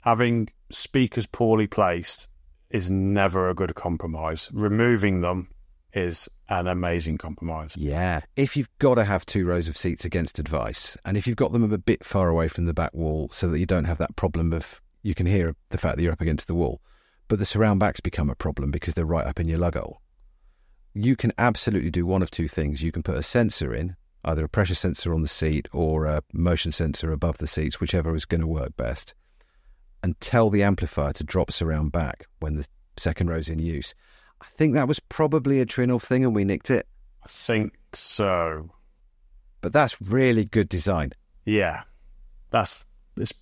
Having 0.00 0.50
speakers 0.74 1.26
poorly 1.26 1.66
placed 1.66 2.28
is 2.70 2.90
never 2.90 3.48
a 3.48 3.54
good 3.54 3.74
compromise. 3.74 4.50
Removing 4.52 5.20
them 5.20 5.48
is 5.92 6.28
an 6.48 6.66
amazing 6.66 7.18
compromise. 7.18 7.76
Yeah. 7.76 8.20
If 8.36 8.56
you've 8.56 8.70
got 8.78 8.96
to 8.96 9.04
have 9.04 9.24
two 9.24 9.46
rows 9.46 9.68
of 9.68 9.76
seats 9.76 10.04
against 10.04 10.38
advice, 10.38 10.96
and 11.04 11.16
if 11.16 11.26
you've 11.26 11.36
got 11.36 11.52
them 11.52 11.72
a 11.72 11.78
bit 11.78 12.04
far 12.04 12.28
away 12.28 12.48
from 12.48 12.66
the 12.66 12.74
back 12.74 12.92
wall 12.92 13.28
so 13.30 13.48
that 13.48 13.58
you 13.58 13.66
don't 13.66 13.84
have 13.84 13.98
that 13.98 14.16
problem 14.16 14.52
of 14.52 14.80
you 15.04 15.14
can 15.14 15.26
hear 15.26 15.54
the 15.68 15.78
fact 15.78 15.96
that 15.96 16.02
you're 16.02 16.12
up 16.12 16.20
against 16.20 16.48
the 16.48 16.54
wall, 16.54 16.80
but 17.28 17.38
the 17.38 17.46
surround 17.46 17.78
backs 17.78 18.00
become 18.00 18.30
a 18.30 18.34
problem 18.34 18.70
because 18.70 18.94
they're 18.94 19.04
right 19.04 19.26
up 19.26 19.38
in 19.38 19.48
your 19.48 19.58
lug 19.58 19.76
hole. 19.76 20.00
You 20.94 21.14
can 21.14 21.32
absolutely 21.38 21.90
do 21.90 22.06
one 22.06 22.22
of 22.22 22.30
two 22.30 22.48
things. 22.48 22.82
You 22.82 22.90
can 22.90 23.02
put 23.02 23.16
a 23.16 23.22
sensor 23.22 23.74
in, 23.74 23.96
either 24.24 24.44
a 24.44 24.48
pressure 24.48 24.74
sensor 24.74 25.12
on 25.12 25.22
the 25.22 25.28
seat 25.28 25.68
or 25.72 26.06
a 26.06 26.22
motion 26.32 26.72
sensor 26.72 27.12
above 27.12 27.38
the 27.38 27.46
seats, 27.46 27.80
whichever 27.80 28.14
is 28.14 28.24
going 28.24 28.40
to 28.40 28.46
work 28.46 28.76
best, 28.76 29.14
and 30.04 30.20
tell 30.20 30.50
the 30.50 30.62
amplifier 30.62 31.14
to 31.14 31.24
drop 31.24 31.50
surround 31.50 31.90
back 31.90 32.26
when 32.40 32.56
the 32.56 32.66
second 32.98 33.30
row's 33.30 33.48
in 33.48 33.58
use. 33.58 33.94
I 34.42 34.44
think 34.50 34.74
that 34.74 34.86
was 34.86 35.00
probably 35.00 35.62
a 35.62 35.66
Trinnov 35.66 36.02
thing 36.02 36.26
and 36.26 36.34
we 36.34 36.44
nicked 36.44 36.70
it, 36.70 36.86
I 37.24 37.26
think 37.26 37.72
so. 37.94 38.68
but 39.62 39.72
that's 39.72 40.02
really 40.02 40.44
good 40.44 40.68
design. 40.68 41.12
Yeah. 41.46 41.84
That's 42.50 42.84
this 43.14 43.32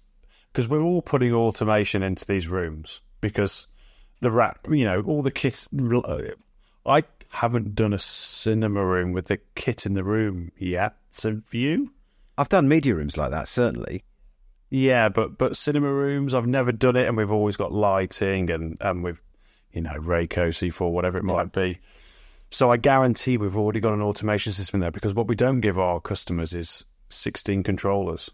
because 0.52 0.68
we're 0.68 0.82
all 0.82 1.02
putting 1.02 1.32
automation 1.32 2.04
into 2.04 2.24
these 2.26 2.46
rooms 2.46 3.00
because 3.20 3.66
the 4.20 4.30
rat, 4.30 4.56
you 4.70 4.84
know, 4.84 5.02
all 5.02 5.22
the 5.22 5.32
kits. 5.32 5.68
I 6.86 7.02
haven't 7.30 7.74
done 7.74 7.92
a 7.92 7.98
cinema 7.98 8.86
room 8.86 9.10
with 9.10 9.24
the 9.24 9.40
kit 9.56 9.84
in 9.84 9.94
the 9.94 10.04
room 10.04 10.52
yet. 10.56 10.94
So 11.10 11.40
you? 11.50 11.92
I've 12.38 12.48
done 12.48 12.68
media 12.68 12.94
rooms 12.94 13.16
like 13.16 13.32
that, 13.32 13.48
certainly. 13.48 14.04
Yeah, 14.74 15.10
but 15.10 15.36
but 15.36 15.54
cinema 15.54 15.92
rooms, 15.92 16.34
I've 16.34 16.46
never 16.46 16.72
done 16.72 16.96
it, 16.96 17.06
and 17.06 17.14
we've 17.14 17.30
always 17.30 17.58
got 17.58 17.72
lighting 17.72 18.50
and 18.50 18.78
and 18.80 19.04
we've 19.04 19.20
you 19.70 19.82
know 19.82 19.92
Rako 19.98 20.48
C4, 20.48 20.90
whatever 20.90 21.18
it 21.18 21.24
might 21.24 21.52
be. 21.52 21.78
So 22.50 22.72
I 22.72 22.78
guarantee 22.78 23.36
we've 23.36 23.56
already 23.56 23.80
got 23.80 23.92
an 23.92 24.00
automation 24.00 24.50
system 24.50 24.80
there 24.80 24.90
because 24.90 25.12
what 25.12 25.28
we 25.28 25.34
don't 25.34 25.60
give 25.60 25.78
our 25.78 26.00
customers 26.00 26.54
is 26.54 26.86
16 27.10 27.62
controllers 27.62 28.30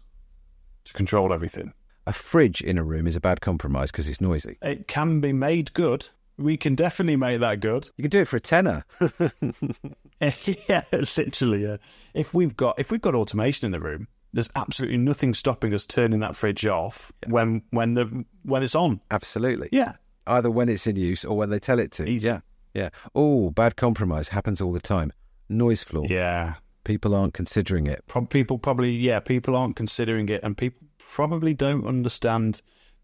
to 0.85 0.93
control 0.93 1.33
everything. 1.33 1.73
A 2.07 2.13
fridge 2.13 2.61
in 2.61 2.77
a 2.77 2.83
room 2.83 3.05
is 3.05 3.17
a 3.17 3.21
bad 3.21 3.41
compromise 3.41 3.91
because 3.91 4.07
it's 4.07 4.21
noisy. 4.21 4.57
It 4.61 4.87
can 4.87 5.19
be 5.19 5.33
made 5.33 5.73
good. 5.73 6.07
We 6.37 6.55
can 6.55 6.73
definitely 6.73 7.17
make 7.17 7.41
that 7.41 7.59
good. 7.59 7.89
You 7.97 8.03
can 8.03 8.11
do 8.11 8.21
it 8.21 8.29
for 8.29 8.37
a 8.37 8.39
tenner. 8.39 8.85
yeah, 10.69 10.83
literally. 10.93 11.63
Yeah. 11.63 11.77
If 12.13 12.33
we've 12.33 12.55
got 12.55 12.79
if 12.79 12.91
we've 12.91 13.01
got 13.01 13.13
automation 13.13 13.65
in 13.65 13.73
the 13.73 13.81
room, 13.81 14.07
there's 14.33 14.49
absolutely 14.55 14.97
nothing 14.97 15.33
stopping 15.33 15.73
us 15.73 15.85
turning 15.85 16.19
that 16.19 16.35
fridge 16.35 16.65
off 16.65 17.11
when 17.27 17.63
when 17.71 17.93
the 17.95 18.25
when 18.43 18.63
it's 18.63 18.75
on. 18.75 19.01
Absolutely. 19.11 19.69
Yeah. 19.71 19.93
Either 20.27 20.51
when 20.51 20.69
it's 20.69 20.85
in 20.85 20.95
use 20.95 21.25
or 21.25 21.35
when 21.37 21.49
they 21.49 21.59
tell 21.59 21.79
it 21.79 21.91
to. 21.93 22.05
Easy. 22.05 22.27
Yeah. 22.27 22.41
Yeah. 22.73 22.89
Oh, 23.15 23.49
bad 23.49 23.75
compromise 23.75 24.29
happens 24.29 24.61
all 24.61 24.71
the 24.71 24.79
time. 24.79 25.11
Noise 25.49 25.83
floor. 25.83 26.05
Yeah. 26.07 26.55
People 26.83 27.15
aren't 27.15 27.33
considering 27.33 27.87
it. 27.87 28.03
Pro- 28.07 28.25
people 28.25 28.57
probably 28.59 28.91
yeah 28.91 29.19
people 29.19 29.55
aren't 29.55 29.75
considering 29.75 30.29
it 30.29 30.41
and 30.43 30.55
people 30.57 30.87
probably 30.97 31.53
don't 31.53 31.85
understand 31.87 32.61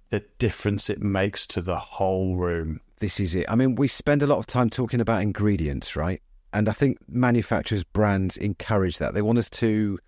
the 0.10 0.24
difference 0.38 0.90
it 0.90 1.02
makes 1.02 1.48
to 1.48 1.62
the 1.62 1.78
whole 1.78 2.36
room 2.36 2.80
This 3.00 3.20
is 3.20 3.34
it. 3.34 3.46
I 3.50 3.56
mean, 3.56 3.74
we 3.76 3.88
spend 3.88 4.22
a 4.22 4.28
lot 4.28 4.38
of 4.38 4.46
time 4.46 4.70
talking 4.70 5.02
about 5.02 5.22
ingredients, 5.24 5.96
right? 5.96 6.22
And 6.54 6.70
I 6.70 6.72
think 6.72 7.00
manufacturers, 7.10 7.84
brands 7.84 8.38
encourage 8.38 9.00
that. 9.00 9.14
They 9.14 9.22
want 9.22 9.40
us 9.40 9.50
to, 9.50 10.00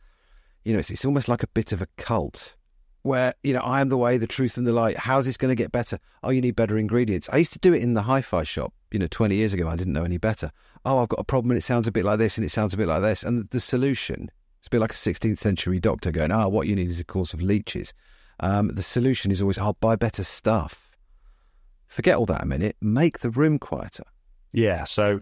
you 0.67 0.73
know, 0.73 0.80
it's, 0.80 0.89
it's 0.89 1.06
almost 1.06 1.30
like 1.30 1.43
a 1.43 1.47
bit 1.47 1.71
of 1.71 1.82
a 1.82 1.88
cult 1.95 2.58
where, 3.03 3.34
you 3.41 3.53
know, 3.53 3.62
I 3.62 3.80
am 3.80 3.88
the 3.88 3.97
way, 3.97 4.17
the 4.17 4.27
truth, 4.27 4.58
and 4.58 4.67
the 4.67 4.73
light. 4.73 4.97
How's 4.97 5.25
this 5.25 5.38
going 5.38 5.47
to 5.47 5.56
get 5.56 5.71
better? 5.71 5.97
Oh, 6.23 6.30
you 6.30 6.41
need 6.41 6.58
better 6.58 6.77
ingredients. 6.77 7.30
I 7.32 7.38
used 7.38 7.53
to 7.53 7.60
do 7.60 7.73
it 7.73 7.82
in 7.82 7.93
the 7.93 8.01
hi 8.01 8.21
fi 8.21 8.43
shop, 8.43 8.73
you 8.91 8.99
know, 8.99 9.08
20 9.10 9.34
years 9.34 9.53
ago. 9.53 9.69
I 9.69 9.77
didn't 9.77 9.93
know 9.93 10.03
any 10.03 10.17
better. 10.17 10.51
Oh, 10.84 10.97
I've 10.97 11.08
got 11.08 11.21
a 11.21 11.23
problem 11.23 11.51
and 11.51 11.58
it 11.58 11.63
sounds 11.63 11.88
a 11.88 11.91
bit 11.93 12.03
like 12.03 12.19
this 12.19 12.38
and 12.38 12.45
it 12.45 12.49
sounds 12.49 12.73
a 12.73 12.77
bit 12.77 12.89
like 12.89 13.01
this. 13.01 13.23
And 13.23 13.49
the 13.51 13.62
solution, 13.62 14.30
it's 14.60 14.67
a 14.67 14.69
bit 14.69 14.82
like 14.82 14.91
a 14.91 14.95
16th 14.95 15.38
century 15.38 15.80
doctor 15.80 16.12
going, 16.12 16.32
ah, 16.32 16.49
what 16.49 16.67
you 16.67 16.75
need 16.75 16.89
is 16.89 16.99
a 16.99 17.06
course 17.06 17.34
of 17.34 17.41
leeches. 17.41 17.93
Um, 18.41 18.67
the 18.67 18.84
solution 18.84 19.32
is 19.32 19.41
always, 19.41 19.58
I'll 19.58 19.69
oh, 19.69 19.77
buy 19.80 19.95
better 19.95 20.25
stuff. 20.25 20.97
Forget 21.88 22.17
all 22.17 22.25
that 22.25 22.43
a 22.43 22.45
minute. 22.45 22.75
Make 22.82 23.19
the 23.19 23.30
room 23.30 23.58
quieter. 23.58 24.03
Yeah, 24.51 24.84
so 24.84 25.21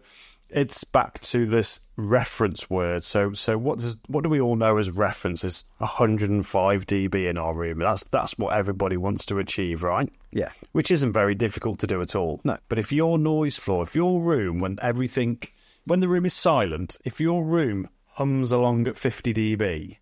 it's 0.55 0.83
back 0.85 1.19
to 1.19 1.45
this 1.45 1.81
reference 1.97 2.69
word. 2.69 3.03
So, 3.03 3.33
so 3.33 3.57
what 3.57 3.79
does 3.79 3.97
what 4.07 4.23
do 4.23 4.29
we 4.29 4.39
all 4.41 4.55
know 4.55 4.77
as 4.77 4.89
reference? 4.89 5.43
Is 5.43 5.65
105 5.77 6.85
dB 6.87 7.29
in 7.29 7.37
our 7.37 7.53
room. 7.53 7.79
That's 7.79 8.03
that's 8.05 8.37
what 8.37 8.55
everybody 8.55 8.97
wants 8.97 9.25
to 9.27 9.39
achieve, 9.39 9.83
right? 9.83 10.09
Yeah. 10.31 10.49
Which 10.71 10.91
isn't 10.91 11.13
very 11.13 11.35
difficult 11.35 11.79
to 11.79 11.87
do 11.87 12.01
at 12.01 12.15
all. 12.15 12.41
No. 12.43 12.57
But 12.69 12.79
if 12.79 12.91
your 12.91 13.17
noise 13.17 13.57
floor, 13.57 13.83
if 13.83 13.95
your 13.95 14.21
room, 14.21 14.59
when 14.59 14.77
everything, 14.81 15.39
when 15.85 15.99
the 15.99 16.07
room 16.07 16.25
is 16.25 16.33
silent, 16.33 16.97
if 17.05 17.19
your 17.19 17.43
room 17.45 17.89
hums 18.13 18.51
along 18.51 18.87
at 18.87 18.97
50 18.97 19.33
dB, 19.33 19.97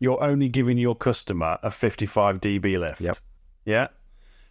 you're 0.00 0.22
only 0.22 0.48
giving 0.48 0.78
your 0.78 0.94
customer 0.94 1.58
a 1.62 1.70
55 1.70 2.40
dB 2.40 2.78
lift. 2.78 3.00
Yep. 3.00 3.18
Yeah. 3.64 3.88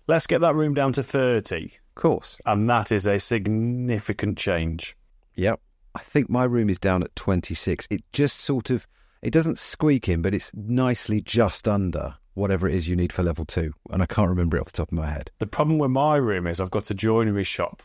Let's 0.08 0.28
get 0.28 0.40
that 0.42 0.56
room 0.56 0.74
down 0.74 0.94
to 0.94 1.04
30, 1.04 1.66
Of 1.66 2.02
course. 2.02 2.38
and 2.46 2.70
that 2.70 2.94
is 2.94 3.06
a 3.08 3.20
significant 3.20 4.38
change. 4.38 4.97
Yep. 5.38 5.62
I 5.96 6.00
think 6.00 6.30
my 6.30 6.44
room 6.44 6.70
is 6.70 6.78
down 6.78 7.02
at 7.04 7.16
26. 7.16 7.88
It 7.90 8.04
just 8.12 8.42
sort 8.42 8.70
of, 8.70 8.88
it 9.22 9.32
doesn't 9.32 9.58
squeak 9.58 10.10
in, 10.10 10.22
but 10.22 10.34
it's 10.34 10.52
nicely 10.54 11.22
just 11.22 11.68
under 11.68 12.16
whatever 12.34 12.68
it 12.68 12.76
is 12.76 12.88
you 12.88 12.96
need 12.96 13.12
for 13.12 13.24
level 13.24 13.46
two. 13.46 13.74
And 13.90 14.04
I 14.04 14.06
can't 14.06 14.30
remember 14.30 14.58
it 14.58 14.62
off 14.62 14.68
the 14.68 14.78
top 14.78 14.90
of 14.90 14.98
my 14.98 15.10
head. 15.10 15.32
The 15.40 15.48
problem 15.48 15.80
with 15.80 15.92
my 15.92 16.18
room 16.18 16.46
is 16.46 16.60
I've 16.60 16.72
got 16.72 16.92
a 16.92 16.94
joinery 16.94 17.44
shop 17.44 17.82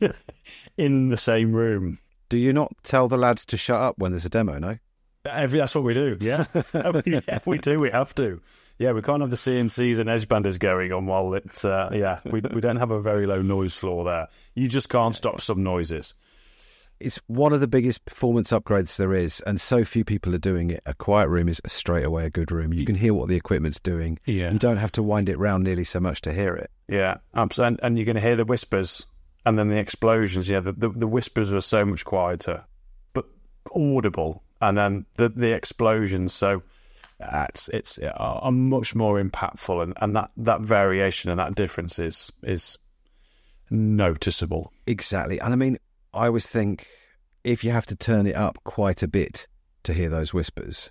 in 0.76 1.08
the 1.08 1.16
same 1.16 1.52
room. 1.52 1.98
Do 2.28 2.38
you 2.38 2.52
not 2.52 2.72
tell 2.82 3.06
the 3.06 3.16
lads 3.16 3.44
to 3.46 3.56
shut 3.56 3.80
up 3.80 3.98
when 3.98 4.10
there's 4.10 4.24
a 4.24 4.30
demo, 4.30 4.58
no? 4.58 4.78
Every, 5.24 5.58
that's 5.58 5.74
what 5.74 5.84
we 5.84 5.94
do. 5.94 6.16
Yeah. 6.20 6.46
yeah, 7.04 7.38
we 7.46 7.58
do. 7.58 7.78
We 7.78 7.90
have 7.90 8.14
to. 8.16 8.40
Yeah, 8.78 8.92
we 8.92 9.02
can't 9.02 9.20
have 9.20 9.30
the 9.30 9.36
CNCs 9.36 9.98
and 9.98 10.08
edge 10.08 10.28
banders 10.28 10.58
going 10.58 10.92
on 10.92 11.06
while 11.06 11.34
it's, 11.34 11.64
uh, 11.64 11.90
yeah, 11.92 12.20
we, 12.24 12.40
we 12.40 12.60
don't 12.60 12.76
have 12.76 12.90
a 12.90 13.00
very 13.00 13.26
low 13.26 13.42
noise 13.42 13.76
floor 13.76 14.04
there. 14.04 14.28
You 14.54 14.68
just 14.68 14.88
can't 14.88 15.14
stop 15.14 15.40
some 15.40 15.62
noises. 15.62 16.14
It's 16.98 17.20
one 17.26 17.52
of 17.52 17.60
the 17.60 17.68
biggest 17.68 18.04
performance 18.06 18.52
upgrades 18.52 18.96
there 18.96 19.12
is, 19.12 19.40
and 19.40 19.60
so 19.60 19.84
few 19.84 20.04
people 20.04 20.34
are 20.34 20.38
doing 20.38 20.70
it. 20.70 20.82
A 20.86 20.94
quiet 20.94 21.28
room 21.28 21.48
is 21.48 21.60
straight 21.66 22.04
away 22.04 22.24
a 22.24 22.30
good 22.30 22.50
room. 22.50 22.72
You 22.72 22.86
can 22.86 22.94
hear 22.94 23.12
what 23.12 23.28
the 23.28 23.36
equipment's 23.36 23.78
doing. 23.78 24.18
Yeah. 24.24 24.50
You 24.50 24.58
don't 24.58 24.78
have 24.78 24.92
to 24.92 25.02
wind 25.02 25.28
it 25.28 25.38
round 25.38 25.64
nearly 25.64 25.84
so 25.84 26.00
much 26.00 26.22
to 26.22 26.32
hear 26.32 26.54
it. 26.54 26.70
Yeah, 26.88 27.18
absolutely. 27.34 27.74
And, 27.74 27.80
and 27.82 27.98
you're 27.98 28.06
going 28.06 28.16
to 28.16 28.22
hear 28.22 28.36
the 28.36 28.46
whispers 28.46 29.04
and 29.44 29.58
then 29.58 29.68
the 29.68 29.76
explosions. 29.76 30.48
Yeah, 30.48 30.60
the, 30.60 30.72
the, 30.72 30.88
the 30.88 31.06
whispers 31.06 31.52
are 31.52 31.60
so 31.60 31.84
much 31.84 32.04
quieter, 32.04 32.64
but 33.12 33.26
audible. 33.74 34.42
And 34.62 34.78
then 34.78 35.06
the, 35.16 35.28
the 35.28 35.52
explosions. 35.52 36.32
So 36.32 36.62
uh, 37.20 37.46
it's 37.48 37.68
it's 37.68 37.98
uh, 37.98 38.12
are 38.16 38.52
much 38.52 38.94
more 38.94 39.22
impactful, 39.22 39.82
and, 39.82 39.92
and 40.00 40.16
that, 40.16 40.30
that 40.38 40.62
variation 40.62 41.30
and 41.30 41.38
that 41.38 41.54
difference 41.54 41.98
is 41.98 42.32
is 42.42 42.78
noticeable. 43.70 44.72
Exactly. 44.86 45.40
And 45.40 45.52
I 45.52 45.56
mean, 45.56 45.78
I 46.16 46.26
always 46.26 46.46
think 46.46 46.86
if 47.44 47.62
you 47.62 47.70
have 47.70 47.86
to 47.86 47.96
turn 47.96 48.26
it 48.26 48.34
up 48.34 48.58
quite 48.64 49.02
a 49.02 49.08
bit 49.08 49.46
to 49.84 49.92
hear 49.92 50.08
those 50.08 50.34
whispers, 50.34 50.90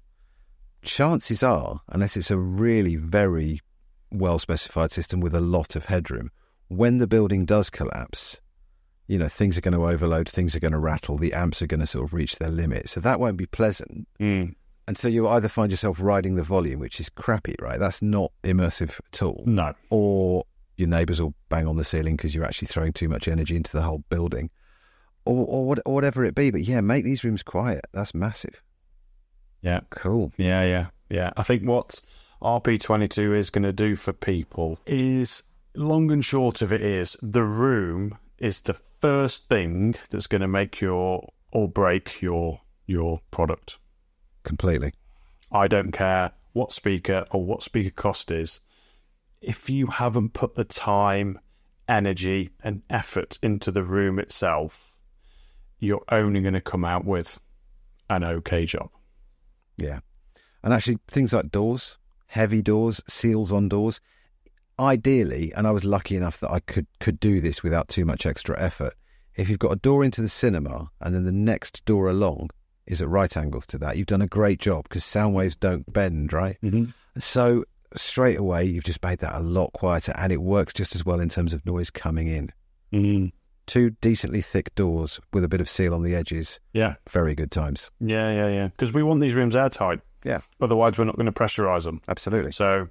chances 0.83 1.43
are, 1.43 1.81
unless 1.89 2.15
it's 2.15 2.31
a 2.31 2.37
really 2.37 2.95
very 2.95 3.59
well 4.11 4.39
specified 4.39 4.91
system 4.91 5.19
with 5.19 5.35
a 5.35 5.41
lot 5.41 5.75
of 5.75 5.85
headroom, 5.85 6.31
when 6.67 6.99
the 6.99 7.07
building 7.07 7.45
does 7.45 7.69
collapse, 7.69 8.39
you 9.07 9.17
know, 9.17 9.27
things 9.27 9.57
are 9.57 9.61
going 9.61 9.73
to 9.73 9.87
overload, 9.87 10.29
things 10.29 10.55
are 10.55 10.59
going 10.59 10.71
to 10.71 10.79
rattle, 10.79 11.17
the 11.17 11.33
amps 11.33 11.61
are 11.61 11.67
going 11.67 11.79
to 11.79 11.87
sort 11.87 12.05
of 12.05 12.13
reach 12.13 12.37
their 12.37 12.49
limit. 12.49 12.89
So 12.89 12.99
that 13.01 13.19
won't 13.19 13.37
be 13.37 13.45
pleasant. 13.45 14.07
Mm. 14.19 14.55
And 14.87 14.97
so 14.97 15.07
you'll 15.07 15.27
either 15.27 15.49
find 15.49 15.71
yourself 15.71 15.97
riding 15.99 16.35
the 16.35 16.43
volume, 16.43 16.79
which 16.79 16.99
is 16.99 17.09
crappy, 17.09 17.55
right? 17.59 17.79
That's 17.79 18.01
not 18.01 18.31
immersive 18.43 18.99
at 19.11 19.21
all. 19.21 19.43
No. 19.45 19.73
Or 19.89 20.45
your 20.77 20.87
neighbours 20.87 21.21
will 21.21 21.33
bang 21.49 21.67
on 21.67 21.77
the 21.77 21.83
ceiling 21.83 22.15
because 22.15 22.35
you're 22.35 22.45
actually 22.45 22.67
throwing 22.67 22.93
too 22.93 23.09
much 23.09 23.27
energy 23.27 23.55
into 23.55 23.71
the 23.71 23.81
whole 23.81 24.03
building. 24.09 24.49
Or, 25.25 25.45
or, 25.45 25.65
what, 25.65 25.79
or 25.85 25.93
whatever 25.93 26.23
it 26.23 26.35
be. 26.35 26.51
But 26.51 26.65
yeah, 26.65 26.81
make 26.81 27.03
these 27.03 27.23
rooms 27.23 27.43
quiet. 27.43 27.85
That's 27.93 28.13
massive. 28.13 28.61
Yeah. 29.61 29.81
Cool. 29.89 30.31
Yeah, 30.37 30.63
yeah, 30.63 30.87
yeah. 31.09 31.31
I 31.35 31.43
think 31.43 31.67
what 31.67 32.01
RP22 32.41 33.35
is 33.35 33.49
going 33.49 33.63
to 33.63 33.73
do 33.73 33.95
for 33.95 34.13
people 34.13 34.77
is 34.85 35.41
long 35.73 36.11
and 36.11 36.23
short 36.23 36.61
of 36.61 36.71
it 36.71 36.81
is 36.81 37.17
the 37.21 37.43
room 37.43 38.17
is 38.37 38.61
the 38.61 38.75
first 39.01 39.49
thing 39.49 39.95
that's 40.09 40.27
going 40.27 40.41
to 40.41 40.47
make 40.47 40.81
your 40.81 41.27
or 41.51 41.67
break 41.67 42.21
your 42.21 42.61
your 42.85 43.21
product. 43.31 43.79
Completely. 44.43 44.93
I 45.51 45.67
don't 45.67 45.91
care 45.91 46.31
what 46.53 46.71
speaker 46.71 47.25
or 47.31 47.43
what 47.43 47.63
speaker 47.63 47.89
cost 47.89 48.31
is. 48.31 48.59
If 49.41 49.69
you 49.69 49.87
haven't 49.87 50.33
put 50.33 50.55
the 50.55 50.63
time, 50.63 51.39
energy, 51.87 52.51
and 52.63 52.81
effort 52.89 53.37
into 53.41 53.71
the 53.71 53.83
room 53.83 54.19
itself, 54.19 54.94
you're 55.79 56.03
only 56.11 56.41
going 56.41 56.53
to 56.53 56.61
come 56.61 56.85
out 56.85 57.05
with 57.05 57.39
an 58.09 58.23
okay 58.23 58.65
job. 58.65 58.89
Yeah. 59.77 59.99
And 60.63 60.73
actually, 60.73 60.99
things 61.07 61.33
like 61.33 61.51
doors, 61.51 61.97
heavy 62.27 62.61
doors, 62.61 63.01
seals 63.07 63.51
on 63.51 63.69
doors, 63.69 64.01
ideally, 64.79 65.53
and 65.53 65.67
I 65.67 65.71
was 65.71 65.83
lucky 65.83 66.15
enough 66.15 66.39
that 66.39 66.51
I 66.51 66.59
could, 66.59 66.87
could 66.99 67.19
do 67.19 67.39
this 67.39 67.63
without 67.63 67.87
too 67.87 68.05
much 68.05 68.25
extra 68.25 68.59
effort. 68.59 68.95
If 69.35 69.49
you've 69.49 69.59
got 69.59 69.71
a 69.71 69.77
door 69.77 70.03
into 70.03 70.21
the 70.21 70.29
cinema 70.29 70.89
and 71.01 71.13
then 71.13 71.25
the 71.25 71.31
next 71.31 71.83
door 71.85 72.09
along 72.09 72.49
is 72.87 73.01
at 73.01 73.09
right 73.09 73.35
angles 73.35 73.65
to 73.67 73.77
that, 73.79 73.97
you've 73.97 74.07
done 74.07 74.21
a 74.21 74.27
great 74.27 74.59
job 74.59 74.87
because 74.87 75.03
sound 75.03 75.35
waves 75.35 75.55
don't 75.55 75.91
bend, 75.91 76.31
right? 76.31 76.57
Mm-hmm. 76.63 76.85
So 77.19 77.65
straight 77.95 78.37
away, 78.37 78.65
you've 78.65 78.83
just 78.83 79.03
made 79.03 79.19
that 79.19 79.35
a 79.35 79.41
lot 79.41 79.73
quieter 79.73 80.13
and 80.15 80.31
it 80.31 80.41
works 80.41 80.73
just 80.73 80.95
as 80.95 81.05
well 81.05 81.19
in 81.19 81.29
terms 81.29 81.53
of 81.53 81.65
noise 81.65 81.89
coming 81.89 82.27
in. 82.27 82.51
Mm. 82.93 83.31
Two 83.67 83.91
decently 84.01 84.41
thick 84.41 84.73
doors 84.75 85.19
with 85.33 85.43
a 85.43 85.47
bit 85.47 85.59
of 85.61 85.67
seal 85.69 85.93
on 85.93 86.03
the 86.03 86.15
edges, 86.15 86.59
Yeah, 86.73 86.95
very 87.09 87.33
good 87.35 87.51
times. 87.51 87.89
yeah, 87.99 88.31
yeah, 88.31 88.47
yeah. 88.47 88.67
Because 88.67 88.93
we 88.93 89.01
want 89.03 89.21
these 89.21 89.33
rooms 89.33 89.55
airtight. 89.55 90.01
Yeah. 90.23 90.41
Otherwise, 90.61 90.97
we're 90.97 91.05
not 91.05 91.15
going 91.17 91.25
to 91.25 91.31
pressurize 91.31 91.83
them. 91.83 92.01
Absolutely. 92.07 92.51
So 92.51 92.87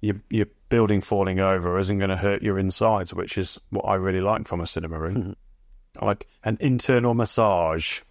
your 0.00 0.16
your 0.30 0.46
building 0.68 1.00
falling 1.00 1.38
over 1.40 1.78
isn't 1.78 1.98
going 1.98 2.10
to 2.10 2.16
hurt 2.16 2.42
your 2.42 2.58
insides, 2.58 3.14
which 3.14 3.38
is 3.38 3.58
what 3.70 3.82
I 3.86 3.94
really 3.94 4.20
like 4.20 4.46
from 4.48 4.60
a 4.60 4.66
cinema 4.66 4.98
room. 4.98 5.36
I 6.00 6.04
like 6.06 6.26
an 6.44 6.56
internal 6.60 7.12
massage. 7.14 8.00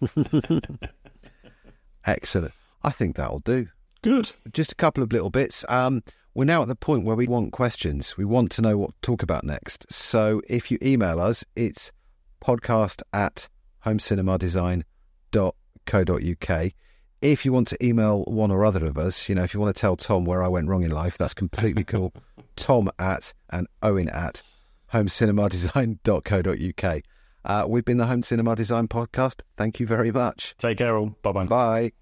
Excellent. 2.04 2.52
I 2.82 2.90
think 2.90 3.16
that'll 3.16 3.38
do. 3.40 3.68
Good. 4.02 4.32
Just 4.52 4.72
a 4.72 4.76
couple 4.76 5.02
of 5.02 5.12
little 5.12 5.30
bits. 5.30 5.64
Um, 5.68 6.02
we're 6.34 6.44
now 6.44 6.62
at 6.62 6.68
the 6.68 6.74
point 6.74 7.04
where 7.04 7.16
we 7.16 7.26
want 7.26 7.52
questions. 7.52 8.16
We 8.16 8.24
want 8.24 8.50
to 8.52 8.62
know 8.62 8.78
what 8.78 8.90
to 8.90 8.96
talk 9.02 9.22
about 9.22 9.44
next. 9.44 9.92
So 9.92 10.40
if 10.48 10.70
you 10.70 10.78
email 10.82 11.20
us, 11.20 11.44
it's 11.56 11.92
podcast 12.42 13.02
at 13.12 13.48
homecinemadesign.co.uk. 13.84 16.72
If 17.20 17.44
you 17.44 17.52
want 17.52 17.68
to 17.68 17.84
email 17.84 18.24
one 18.24 18.50
or 18.50 18.64
other 18.64 18.86
of 18.86 18.96
us, 18.98 19.28
you 19.28 19.34
know, 19.34 19.44
if 19.44 19.52
you 19.54 19.60
want 19.60 19.74
to 19.74 19.80
tell 19.80 19.96
Tom 19.96 20.24
where 20.24 20.42
I 20.42 20.48
went 20.48 20.68
wrong 20.68 20.82
in 20.82 20.90
life, 20.90 21.18
that's 21.18 21.34
completely 21.34 21.84
cool. 21.84 22.12
Tom 22.56 22.90
at 22.98 23.32
and 23.50 23.68
Owen 23.82 24.08
at 24.08 24.42
homecinemadesign.co.uk. 24.92 27.02
Uh, 27.44 27.64
we've 27.68 27.84
been 27.84 27.96
the 27.96 28.06
Home 28.06 28.22
Cinema 28.22 28.54
Design 28.56 28.88
Podcast. 28.88 29.42
Thank 29.56 29.80
you 29.80 29.86
very 29.86 30.12
much. 30.12 30.54
Take 30.58 30.78
care, 30.78 30.96
all. 30.96 31.16
Bye 31.22 31.32
bye. 31.32 31.46
Bye. 31.46 31.92